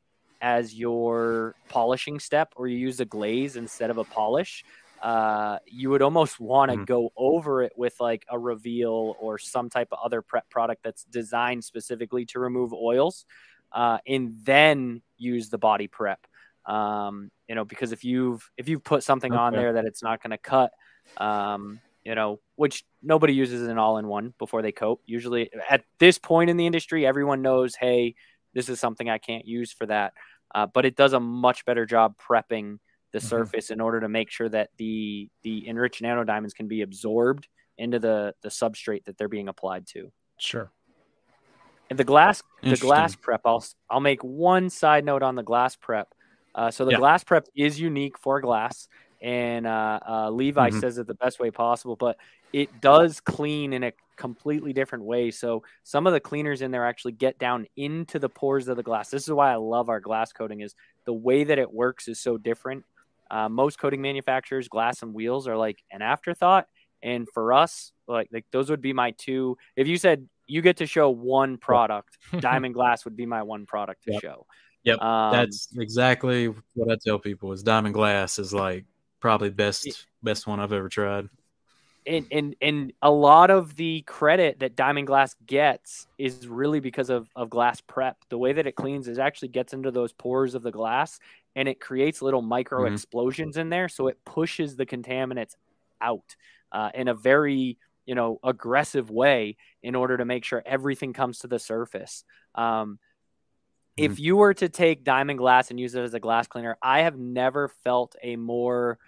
[0.41, 4.63] as your polishing step, or you use a glaze instead of a polish,
[5.01, 6.85] uh, you would almost want to mm.
[6.85, 11.03] go over it with like a reveal or some type of other prep product that's
[11.05, 13.25] designed specifically to remove oils,
[13.71, 16.25] uh, and then use the body prep.
[16.67, 19.39] Um, you know, because if you've if you've put something okay.
[19.39, 20.71] on there that it's not going to cut,
[21.17, 24.99] um, you know, which nobody uses an all-in-one before they coat.
[25.05, 28.15] Usually, at this point in the industry, everyone knows, hey,
[28.53, 30.13] this is something I can't use for that.
[30.53, 32.79] Uh, but it does a much better job prepping
[33.11, 33.27] the mm-hmm.
[33.27, 37.47] surface in order to make sure that the the enriched nano diamonds can be absorbed
[37.77, 40.11] into the the substrate that they're being applied to.
[40.39, 40.71] Sure.
[41.89, 45.75] And the glass the glass prep, I'll I'll make one side note on the glass
[45.75, 46.07] prep.
[46.57, 46.97] Uh, so the yeah.
[46.97, 48.87] glass prep is unique for glass,
[49.21, 50.79] and uh, uh, Levi mm-hmm.
[50.79, 52.17] says it the best way possible, but
[52.51, 55.29] it does clean in a completely different way.
[55.29, 58.81] So some of the cleaners in there actually get down into the pores of the
[58.81, 59.09] glass.
[59.09, 60.73] This is why I love our glass coating is
[61.05, 62.83] the way that it works is so different.
[63.29, 66.65] Uh, most coating manufacturers, glass and wheels, are like an afterthought,
[67.03, 69.57] and for us, like like those would be my two.
[69.75, 73.67] If you said you get to show one product, diamond glass would be my one
[73.67, 74.21] product to yep.
[74.21, 74.47] show.
[74.87, 77.51] Yep, um, that's exactly what I tell people.
[77.51, 78.85] Is Diamond Glass is like
[79.19, 81.27] probably best it, best one I've ever tried.
[82.05, 87.09] And, and and a lot of the credit that Diamond Glass gets is really because
[87.09, 88.15] of, of glass prep.
[88.29, 91.19] The way that it cleans is actually gets into those pores of the glass
[91.57, 92.93] and it creates little micro mm-hmm.
[92.93, 93.89] explosions in there.
[93.89, 95.55] So it pushes the contaminants
[95.99, 96.37] out
[96.71, 101.39] uh, in a very you know aggressive way in order to make sure everything comes
[101.39, 102.23] to the surface.
[102.55, 102.99] Um,
[103.97, 104.23] if mm-hmm.
[104.23, 107.17] you were to take diamond glass and use it as a glass cleaner, I have
[107.17, 108.99] never felt a more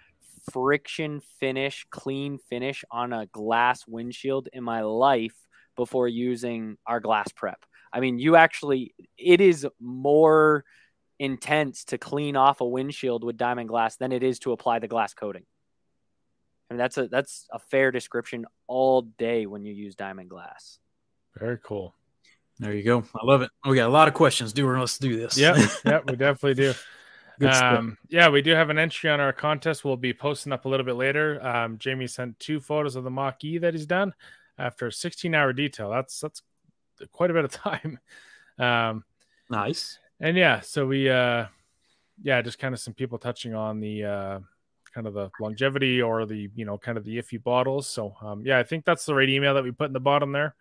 [0.52, 5.36] friction finish, clean finish on a glass windshield in my life
[5.76, 7.64] before using our glass prep.
[7.92, 10.64] I mean, you actually, it is more
[11.18, 14.88] intense to clean off a windshield with diamond glass than it is to apply the
[14.88, 15.44] glass coating.
[16.68, 20.78] I mean, that's a that's a fair description all day when you use diamond glass.
[21.36, 21.94] Very cool.
[22.60, 23.02] There you go.
[23.14, 23.50] I love it.
[23.64, 24.52] We got a lot of questions.
[24.52, 25.38] Doer, let's do this.
[25.38, 25.56] Yep.
[25.86, 26.10] yep.
[26.10, 27.48] We definitely do.
[27.48, 29.82] um, yeah, we do have an entry on our contest.
[29.82, 31.44] We'll be posting up a little bit later.
[31.44, 34.12] Um, Jamie sent two photos of the Mach E that he's done
[34.58, 35.88] after a 16 hour detail.
[35.88, 36.42] That's that's
[37.12, 37.98] quite a bit of time.
[38.58, 39.04] Um,
[39.48, 39.98] nice.
[40.20, 41.46] And yeah, so we uh,
[42.22, 44.38] yeah, just kind of some people touching on the uh,
[44.94, 47.86] kind of the longevity or the you know kind of the iffy bottles.
[47.86, 50.32] So um, yeah, I think that's the right email that we put in the bottom
[50.32, 50.54] there.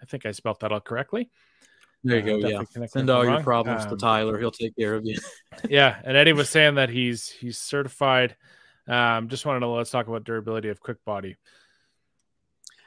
[0.00, 1.30] I think I spelled that out correctly.
[2.04, 2.64] There you uh, go.
[2.76, 2.86] Yeah.
[2.86, 4.38] Send all your problems um, to Tyler.
[4.38, 5.18] He'll take care of you.
[5.68, 6.00] yeah.
[6.04, 8.36] And Eddie was saying that he's he's certified.
[8.86, 11.36] Um, just wanted to let's talk about durability of quick body.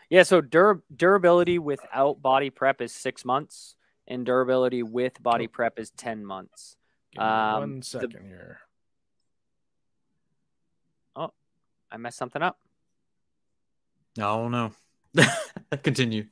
[0.10, 3.76] Yeah, so dur- durability without body prep is six months,
[4.08, 6.76] and durability with body prep is ten months.
[7.18, 8.28] Um, one second the...
[8.28, 8.60] here.
[11.16, 11.32] Oh,
[11.92, 12.58] I messed something up.
[14.20, 14.72] Oh no.
[15.84, 16.26] Continue.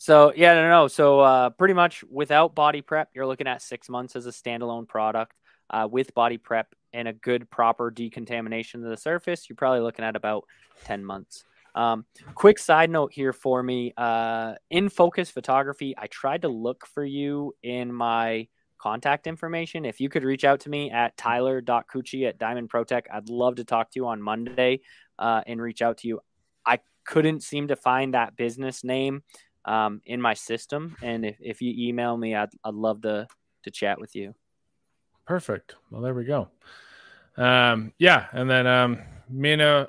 [0.00, 0.88] So yeah, no, no.
[0.88, 4.88] So uh, pretty much without body prep, you're looking at six months as a standalone
[4.88, 5.36] product.
[5.68, 10.04] Uh, with body prep and a good proper decontamination of the surface, you're probably looking
[10.04, 10.44] at about
[10.84, 11.44] ten months.
[11.74, 16.86] Um, quick side note here for me: uh, in focus photography, I tried to look
[16.86, 18.48] for you in my
[18.78, 19.84] contact information.
[19.84, 23.64] If you could reach out to me at tyler.cucchi at Diamond Protech, I'd love to
[23.64, 24.80] talk to you on Monday
[25.18, 26.20] uh, and reach out to you.
[26.64, 29.22] I couldn't seem to find that business name
[29.64, 30.96] um, in my system.
[31.02, 33.26] And if, if you email me, I'd, I'd love to,
[33.64, 34.34] to chat with you.
[35.26, 35.76] Perfect.
[35.90, 36.48] Well, there we go.
[37.36, 38.26] Um, yeah.
[38.32, 38.98] And then um,
[39.28, 39.88] Mina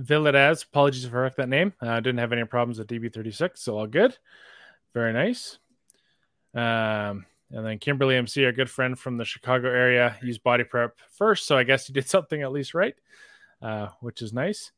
[0.00, 1.72] Villarez, apologies if I wrecked that name.
[1.80, 4.16] I uh, didn't have any problems with DB36, so all good.
[4.94, 5.58] Very nice.
[6.54, 10.98] Um, and then Kimberly MC, a good friend from the Chicago area, used body prep
[11.10, 12.94] first, so I guess he did something at least right,
[13.60, 14.72] uh, which is nice.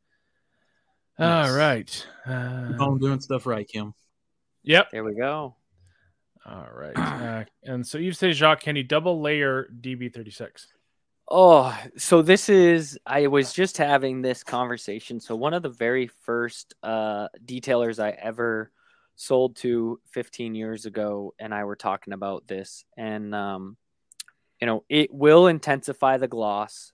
[1.19, 2.07] All right.
[2.27, 3.95] Uh, I'm doing stuff right, Kim.
[4.65, 4.91] Yep.
[4.91, 5.55] There we go.
[6.47, 6.97] All right.
[6.97, 10.67] Uh, and so you say, Jacques, can you double layer DB36?
[11.31, 15.21] Oh, so this is I was just having this conversation.
[15.21, 18.71] So one of the very first uh detailers I ever
[19.17, 23.77] sold to 15 years ago and I were talking about this and um
[24.61, 26.93] you know, it will intensify the gloss.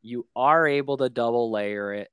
[0.00, 2.10] You are able to double layer it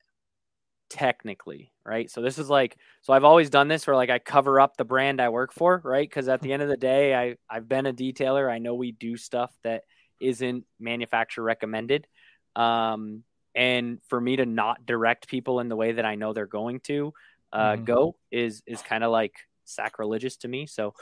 [0.89, 2.09] technically, right?
[2.09, 4.85] So this is like so I've always done this where like I cover up the
[4.85, 6.09] brand I work for, right?
[6.09, 8.49] Cuz at the end of the day, I I've been a detailer.
[8.51, 9.83] I know we do stuff that
[10.19, 12.07] isn't manufacturer recommended.
[12.55, 13.23] Um
[13.55, 16.79] and for me to not direct people in the way that I know they're going
[16.81, 17.13] to
[17.51, 17.83] uh, mm-hmm.
[17.83, 19.33] go is is kind of like
[19.65, 20.65] sacrilegious to me.
[20.65, 20.93] So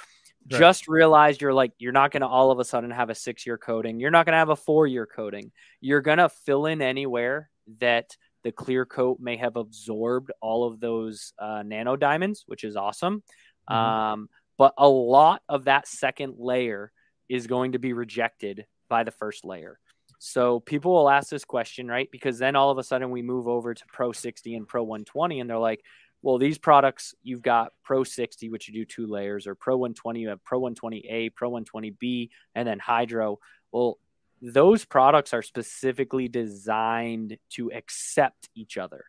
[0.52, 0.60] right.
[0.60, 3.58] just realize you're like you're not going to all of a sudden have a 6-year
[3.58, 4.00] coating.
[4.00, 5.52] You're not going to have a 4-year coating.
[5.82, 8.16] You're going to fill in anywhere that
[8.48, 13.22] the clear coat may have absorbed all of those uh, nano diamonds, which is awesome.
[13.70, 13.76] Mm-hmm.
[13.76, 16.94] Um, but a lot of that second layer
[17.28, 19.80] is going to be rejected by the first layer.
[20.20, 22.08] So people will ask this question, right?
[22.10, 25.42] Because then all of a sudden we move over to Pro 60 and Pro 120,
[25.42, 25.84] and they're like,
[26.22, 30.22] well, these products, you've got Pro 60, which you do two layers, or Pro 120,
[30.22, 33.40] you have Pro 120A, Pro 120B, and then Hydro.
[33.74, 34.00] Well,
[34.42, 39.06] those products are specifically designed to accept each other,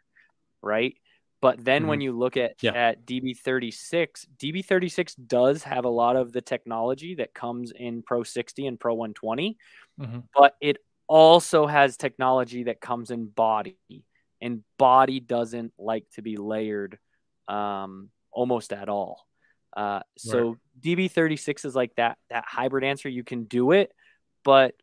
[0.62, 0.97] right?
[1.41, 1.89] But then mm-hmm.
[1.91, 2.72] when you look at, yeah.
[2.72, 8.66] at DB36, DB36 does have a lot of the technology that comes in Pro 60
[8.66, 9.57] and Pro 120,
[10.01, 10.18] mm-hmm.
[10.35, 13.76] but it also has technology that comes in body
[14.41, 16.99] and body doesn't like to be layered
[17.47, 19.24] um, almost at all.
[19.76, 20.57] Uh, so right.
[20.81, 23.09] DB36 is like that that hybrid answer.
[23.09, 23.93] You can do it,
[24.45, 24.74] but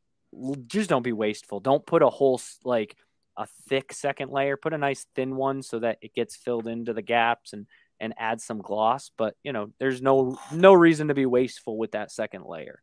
[0.68, 1.60] just don't be wasteful.
[1.60, 2.96] Don't put a whole like
[3.38, 4.58] a thick second layer.
[4.58, 7.68] Put a nice thin one so that it gets filled into the gaps and
[8.00, 9.12] and add some gloss.
[9.18, 12.82] But you know, there's no no reason to be wasteful with that second layer.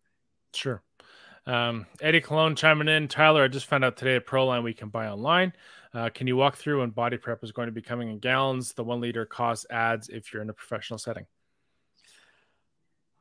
[0.55, 0.83] Sure.
[1.47, 3.09] Um, Eddie Cologne chiming in.
[3.09, 5.53] Tyler, I just found out today at Proline we can buy online.
[5.95, 8.73] Uh, can you walk through when body prep is going to be coming in gallons,
[8.73, 11.27] the one liter cost adds if you're in a professional setting?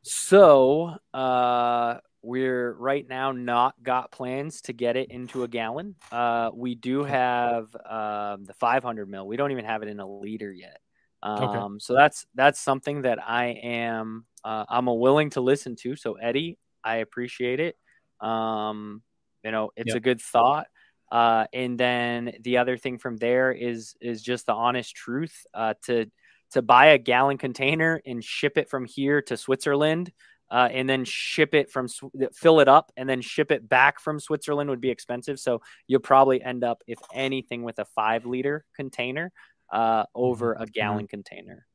[0.04, 5.96] So uh, we're right now not got plans to get it into a gallon.
[6.12, 9.28] Uh, we do have um, the 500 mil.
[9.28, 10.80] We don't even have it in a liter yet.
[11.24, 11.76] Um, okay.
[11.80, 15.96] So that's that's something that I am uh, I'm willing to listen to.
[15.96, 17.78] So Eddie, I appreciate it.
[18.20, 19.02] Um,
[19.44, 19.98] you know, it's yep.
[19.98, 20.68] a good thought.
[21.12, 25.46] Uh, and then the other thing from there is is just the honest truth.
[25.54, 26.06] Uh, to
[26.52, 30.12] to buy a gallon container and ship it from here to Switzerland,
[30.52, 31.88] uh, and then ship it from
[32.34, 35.40] fill it up and then ship it back from Switzerland would be expensive.
[35.40, 39.32] So you'll probably end up, if anything, with a five liter container
[39.72, 40.64] uh, over mm-hmm.
[40.64, 41.10] a gallon mm-hmm.
[41.10, 41.66] container.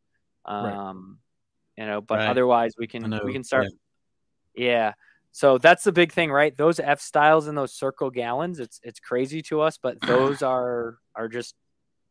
[0.44, 1.18] Um,
[1.78, 1.84] right.
[1.84, 2.28] You know, but right.
[2.28, 3.68] otherwise we can we can start.
[4.54, 4.66] Yeah.
[4.66, 4.92] yeah.
[5.32, 6.56] So that's the big thing, right?
[6.56, 10.98] Those F styles and those circle gallons, it's it's crazy to us, but those are
[11.14, 11.54] are just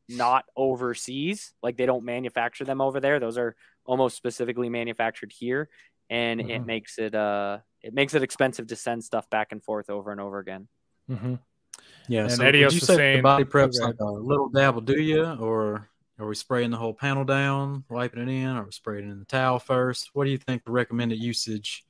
[0.09, 1.53] not overseas.
[1.61, 3.19] Like they don't manufacture them over there.
[3.19, 3.55] Those are
[3.85, 5.69] almost specifically manufactured here,
[6.09, 6.49] and mm-hmm.
[6.49, 10.11] it makes it uh it makes it expensive to send stuff back and forth over
[10.11, 10.67] and over again.
[11.09, 11.35] Mm-hmm.
[12.07, 12.23] Yeah.
[12.23, 13.87] And so Eddie would you say saying, the body prep's okay.
[13.87, 18.21] like a little dabble, do you, or are we spraying the whole panel down, wiping
[18.21, 20.11] it in, or spraying it in the towel first?
[20.13, 21.85] What do you think the recommended usage?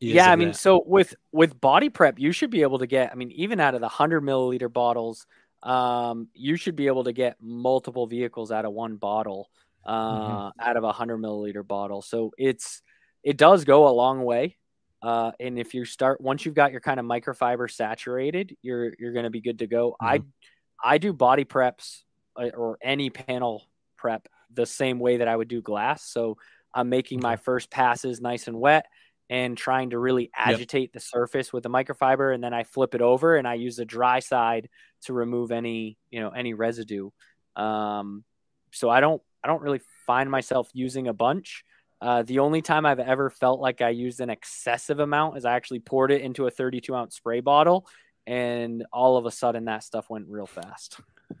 [0.00, 0.56] yeah, I mean, that.
[0.56, 3.12] so with with body prep, you should be able to get.
[3.12, 5.26] I mean, even out of the hundred milliliter bottles,
[5.62, 9.50] um, you should be able to get multiple vehicles out of one bottle,
[9.86, 10.60] uh, mm-hmm.
[10.60, 12.02] out of a hundred milliliter bottle.
[12.02, 12.82] So it's
[13.22, 14.56] it does go a long way.
[15.02, 19.12] Uh, and if you start once you've got your kind of microfiber saturated, you're you're
[19.12, 19.92] going to be good to go.
[20.02, 20.06] Mm-hmm.
[20.06, 22.02] I I do body preps
[22.36, 26.04] uh, or any panel prep the same way that I would do glass.
[26.04, 26.38] So
[26.74, 28.86] I'm making my first passes nice and wet
[29.28, 30.92] and trying to really agitate yep.
[30.92, 33.84] the surface with the microfiber and then I flip it over and I use the
[33.84, 34.68] dry side
[35.02, 37.10] to remove any, you know, any residue.
[37.56, 38.24] Um,
[38.72, 41.64] so I don't I don't really find myself using a bunch.
[42.00, 45.54] Uh, the only time I've ever felt like I used an excessive amount is I
[45.54, 47.86] actually poured it into a 32 ounce spray bottle,
[48.26, 50.98] and all of a sudden that stuff went real fast.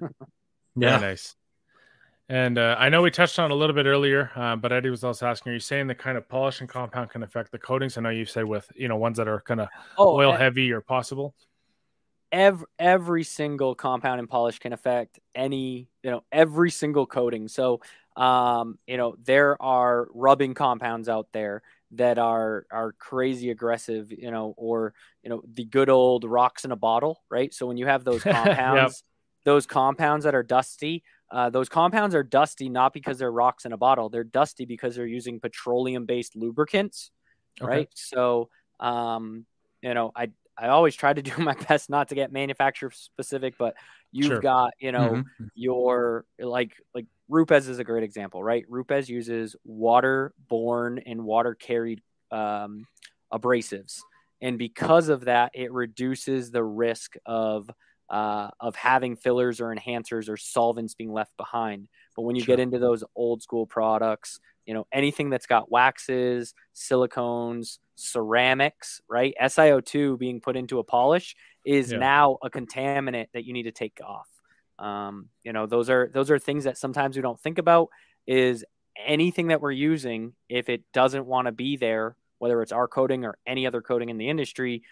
[0.76, 1.34] yeah, nice.
[2.28, 5.02] And uh, I know we touched on a little bit earlier, uh, but Eddie was
[5.02, 7.98] also asking: Are you saying the kind of polishing compound can affect the coatings?
[7.98, 10.70] I know you said with you know ones that are kind of oh, oil heavy
[10.70, 11.34] or possible.
[12.32, 17.48] Every every single compound and polish can affect any you know every single coating.
[17.48, 17.80] So
[18.16, 21.62] um, you know there are rubbing compounds out there
[21.92, 26.72] that are are crazy aggressive, you know, or you know the good old rocks in
[26.72, 27.54] a bottle, right?
[27.54, 29.44] So when you have those compounds, yep.
[29.44, 33.72] those compounds that are dusty uh, those compounds are dusty not because they're rocks in
[33.72, 34.08] a bottle.
[34.08, 37.10] They're dusty because they're using petroleum based lubricants,
[37.60, 37.68] okay.
[37.68, 37.88] right?
[37.94, 38.48] So,
[38.78, 39.44] um,
[39.82, 43.54] you know, I I always try to do my best not to get manufacturer specific,
[43.58, 43.74] but
[44.12, 44.40] you've Sure.
[44.40, 45.50] got you know Mhm.
[45.54, 48.64] your like like Rupes is a great example, right?
[48.68, 52.86] Rupes uses water-borne and water-carried um,
[53.32, 54.04] abrasives,
[54.40, 57.70] and because of that, it reduces the risk of
[58.10, 61.88] uh, of having fillers or enhancers or solvents being left behind.
[62.14, 62.44] But when you Sure.
[62.44, 69.34] get into those old school products, you know anything that's got waxes, silicones, ceramics, right?
[69.40, 71.98] SiO2 being put into a polish is Yeah.
[71.98, 74.28] now a contaminant that you need to take off.
[74.78, 77.88] Um, you know, those are those are things that sometimes we don't think about.
[78.26, 78.64] Is
[78.96, 83.24] anything that we're using, if it doesn't want to be there, whether it's our coating
[83.24, 84.82] or any other coating in the industry,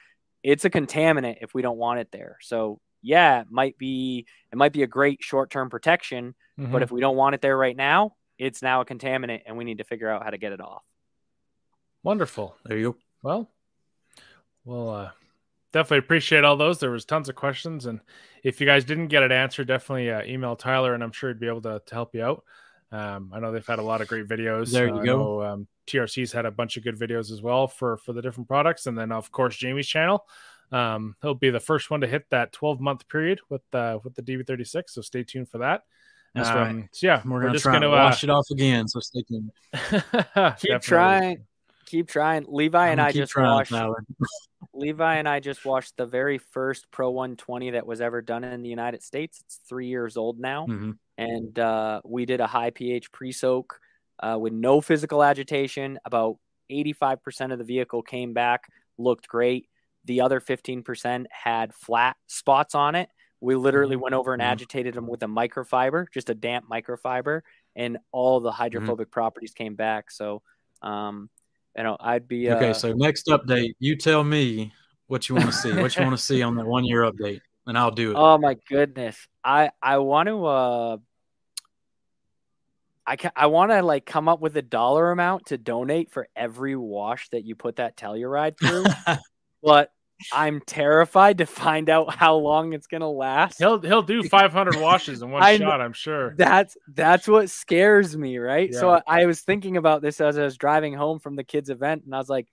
[0.43, 2.39] it's a contaminant if we don't want it there.
[2.41, 6.73] So yeah, it might be it might be a great short term protection, Mhm.
[6.73, 9.65] but if we don't want it there right now, it's now a contaminant, and we
[9.65, 10.83] need to figure out how to get it off.
[12.03, 12.57] wonderful.
[12.65, 12.97] There you go.
[13.23, 13.51] Well,
[14.65, 15.11] we'll uh,
[15.73, 16.79] definitely appreciate all those.
[16.79, 18.01] There was tons of questions, and
[18.43, 21.41] if you guys didn't get an answer, definitely uh, email Tyler, and I'm sure he'd
[21.41, 22.45] be able to, to help you out.
[22.93, 24.71] Um, I know they've had a lot of great videos.
[24.71, 25.17] There you Uh, go.
[25.17, 28.49] know, um, TRC's had a bunch of good videos as well for for the different
[28.49, 30.27] products, and then of course Jamie's channel.
[30.73, 34.15] Um, he'll be the first one to hit that 12 month period with uh, with
[34.15, 35.83] the DB36, so stay tuned for that.
[36.35, 36.89] That's um, right.
[36.93, 38.89] So yeah, We're, gonna just try gonna to uh, wash it off again.
[38.89, 39.53] So stay tuned.
[40.59, 41.45] Keep trying,
[41.87, 42.45] keep trying.
[42.49, 43.73] Levi I'm and I just trying, watched.
[44.75, 48.63] Levi and I just watched the very first Pro 120 that was ever done in
[48.63, 49.41] the United States.
[49.45, 50.99] It's three years old now, Mhm.
[51.17, 53.79] and uh, we did a high pH pre-soak
[54.21, 55.99] uh, with no physical agitation.
[56.05, 56.39] About
[56.71, 58.63] 85% of the vehicle came back,
[58.99, 59.69] looked great.
[60.07, 63.09] The other 15% had flat spots on it.
[63.41, 64.47] We literally went over and Mhm.
[64.47, 67.43] agitated them with a microfiber, just a damp microfiber,
[67.77, 70.11] and all the hydrophobic properties came back.
[70.11, 70.43] So,
[70.83, 71.29] um,
[71.77, 74.73] you know, I'd be uh, Okay, so next update, you tell me
[75.07, 75.77] what you want to see.
[75.77, 78.17] What you want to see on that one year update, and I'll do it.
[78.17, 79.17] Oh my goodness.
[79.43, 80.97] I I want to uh
[83.07, 86.29] I ca- I want to like come up with a dollar amount to donate for
[86.35, 88.85] every wash that you put that Telluride through,
[89.63, 89.93] but
[90.33, 93.59] I'm terrified to find out how long it's going to last.
[93.59, 96.35] He'll he'll do 500 washes in one I shot, I'm sure.
[96.37, 98.75] That's that's what scares me, right?
[98.75, 101.71] So I, I was thinking about this as I was driving home from the kids
[101.71, 102.49] event and I was like,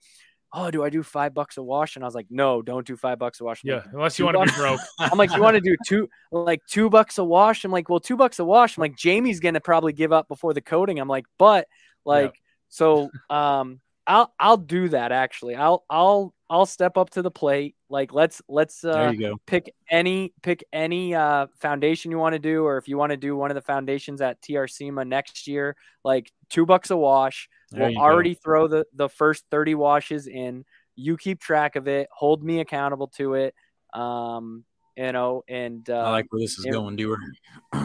[0.52, 2.96] "Oh, do I do 5 bucks a wash?" And I was like, "No, don't do
[2.96, 4.80] 5 bucks a wash." I'm Yeah, like, unless you want to be broke.
[4.98, 7.64] I'm like, you want to do two, like two bucks a wash?
[7.64, 8.76] I'm like, well, two bucks a wash.
[8.76, 10.98] I'm like, Jamie's gonna probably give up before the coating.
[10.98, 11.66] I'm like, but
[12.04, 12.34] like,
[12.68, 15.54] so um, I'll I'll do that actually.
[15.54, 17.76] I'll I'll I'll step up to the plate.
[17.88, 19.40] Like, let's let's there uh, you go.
[19.46, 23.16] pick any pick any uh foundation you want to do, or if you want to
[23.16, 25.74] do one of the foundations at TRCMA next year,
[26.04, 27.48] like two bucks a wash.
[27.70, 28.02] There we'll you go.
[28.02, 32.60] already throw the the first 30 washes in you keep track of it hold me
[32.60, 33.54] accountable to it
[33.94, 34.62] um
[34.94, 37.16] you know and uh I like where this is it- going, Dewar.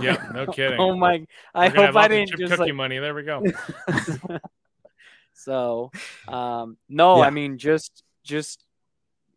[0.01, 0.77] Yeah, no kidding.
[0.77, 2.99] oh my i We're gonna have hope i didn't just cookie like money.
[2.99, 3.43] There we go.
[5.33, 5.89] so
[6.27, 7.27] um no Yeah.
[7.27, 8.63] i mean just just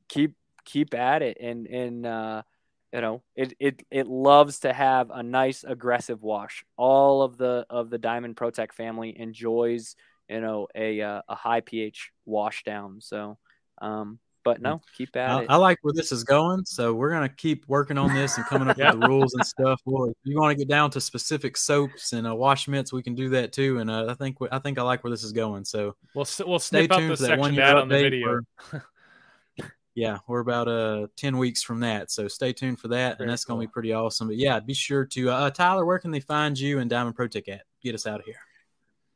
[0.09, 0.35] keep
[0.65, 1.39] keep at it.
[1.41, 2.43] And and uh
[2.93, 6.65] you know it it it loves to have a nice aggressive wash.
[6.77, 9.97] All of the of the Diamond Pro Tech family enjoys
[10.29, 13.01] you know a uh, a high ph wash down.
[13.01, 13.39] So
[13.81, 17.11] um but no keep at I, it I like where this is going, so we're
[17.11, 18.93] gonna keep working on this and coming up Yeah.
[18.93, 19.81] with the rules and stuff.
[19.85, 23.03] Well, if you want to get down to specific soaps and uh, wash mitts, we
[23.03, 23.79] can do that too.
[23.79, 25.65] And uh, I think I think I like where this is going.
[25.65, 27.95] So We'll we'll stay snip out tuned the for that one to year on the
[27.95, 28.01] update.
[28.03, 28.29] video.
[28.73, 28.81] We're-
[29.95, 33.31] yeah, we're about uh ten weeks from that, so stay tuned for that, Very and
[33.33, 34.29] that's gonna be pretty awesome.
[34.29, 35.85] But yeah, be sure to uh, Tyler.
[35.85, 37.63] Where can they find you and Diamond Pro Tech at?
[37.83, 38.37] Get us out of here.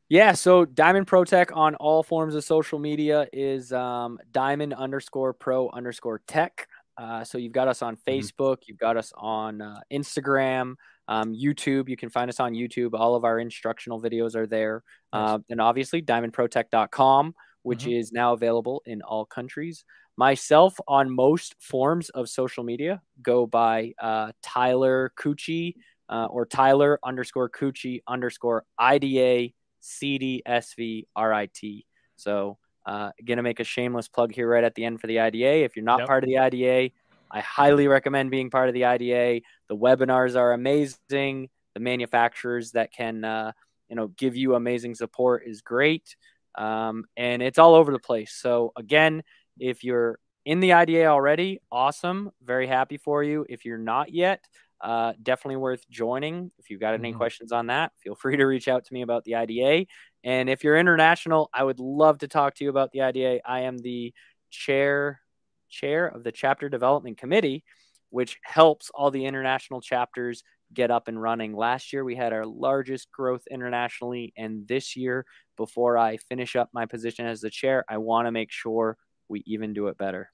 [0.07, 5.33] Yeah, so Diamond Pro Tech on all forms of social media is um, Diamond underscore
[5.33, 6.67] Pro underscore Tech.
[6.95, 10.75] Uh, so you've got us on Facebook, you've got us on uh, Instagram,
[11.07, 11.89] um, YouTube.
[11.89, 12.91] You can find us on YouTube.
[12.93, 17.33] All of our instructional videos are there, uh, and obviously diamondprotech.com,
[17.63, 19.85] which is now available in all countries.
[20.17, 25.73] Myself on most forms of social media go by uh, Tyler Cucchi
[26.09, 29.51] uh, or Tyler underscore Cucchi underscore IDA
[29.85, 31.85] CDSVRIT.
[32.15, 35.19] So, uh, going to make a shameless plug here right at the end for the
[35.19, 35.63] IDA.
[35.63, 36.07] If you're not Yep.
[36.07, 36.91] part of the IDA,
[37.31, 39.41] I highly recommend being part of the IDA.
[39.67, 41.49] The webinars are amazing.
[41.73, 43.51] The manufacturers that can, uh,
[43.89, 46.15] you know, give you amazing support is great.
[46.55, 48.33] Um, and it's all over the place.
[48.33, 49.23] So again,
[49.59, 52.31] if you're in the IDA already, awesome.
[52.43, 53.45] Very happy for you.
[53.49, 54.47] If you're not yet,
[54.81, 56.51] uh, definitely worth joining.
[56.57, 57.17] If you've got any Mhm.
[57.17, 59.87] questions on that, feel free to reach out to me about the IDA.
[60.23, 63.41] And if you're international, I would love to talk to you about the IDA.
[63.45, 64.13] I am the
[64.49, 65.21] chair
[65.67, 67.63] chair of the chapter development committee,
[68.09, 71.55] which helps all the international chapters get up and running.
[71.55, 74.33] Last year, we had our largest growth internationally.
[74.37, 75.25] And this year,
[75.57, 78.97] before I finish up my position as the chair, I want to make sure
[79.27, 80.31] we even do it better.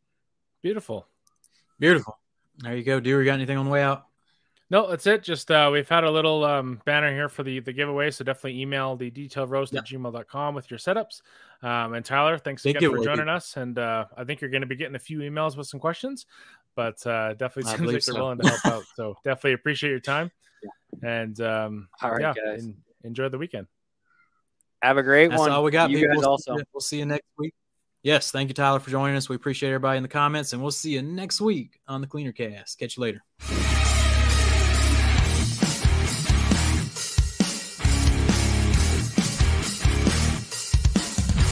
[0.62, 1.08] Beautiful.
[1.80, 2.20] Beautiful.
[2.58, 3.00] There you go.
[3.00, 4.06] Do you got anything on the way out?
[4.72, 5.22] No, that's it.
[5.22, 8.61] Just uh, we've had a little um, banner here for the the giveaway, so definitely
[8.61, 11.22] email the detail roast at gmail.com with your setups.
[11.61, 13.57] Um, and Tyler, thanks Big again for joining us.
[13.57, 16.26] And uh, I think you're going to be getting a few emails with some questions,
[16.74, 18.13] but uh, definitely seems like so.
[18.13, 18.84] you're willing to help out.
[18.95, 20.32] So definitely appreciate your time.
[20.63, 21.09] Yeah.
[21.09, 22.65] And um, all right, yeah, guys,
[23.03, 23.67] enjoy the weekend.
[24.82, 25.51] Have a great That's one.
[25.51, 25.89] all we got.
[25.89, 26.15] You people.
[26.15, 26.55] guys we'll also.
[26.55, 27.53] See we'll see you next week.
[28.03, 29.28] Yes, thank you, Tyler, for joining us.
[29.28, 32.32] We appreciate everybody in the comments, and we'll see you next week on the Cleaner
[32.32, 32.80] Cast.
[32.80, 33.81] Catch you later.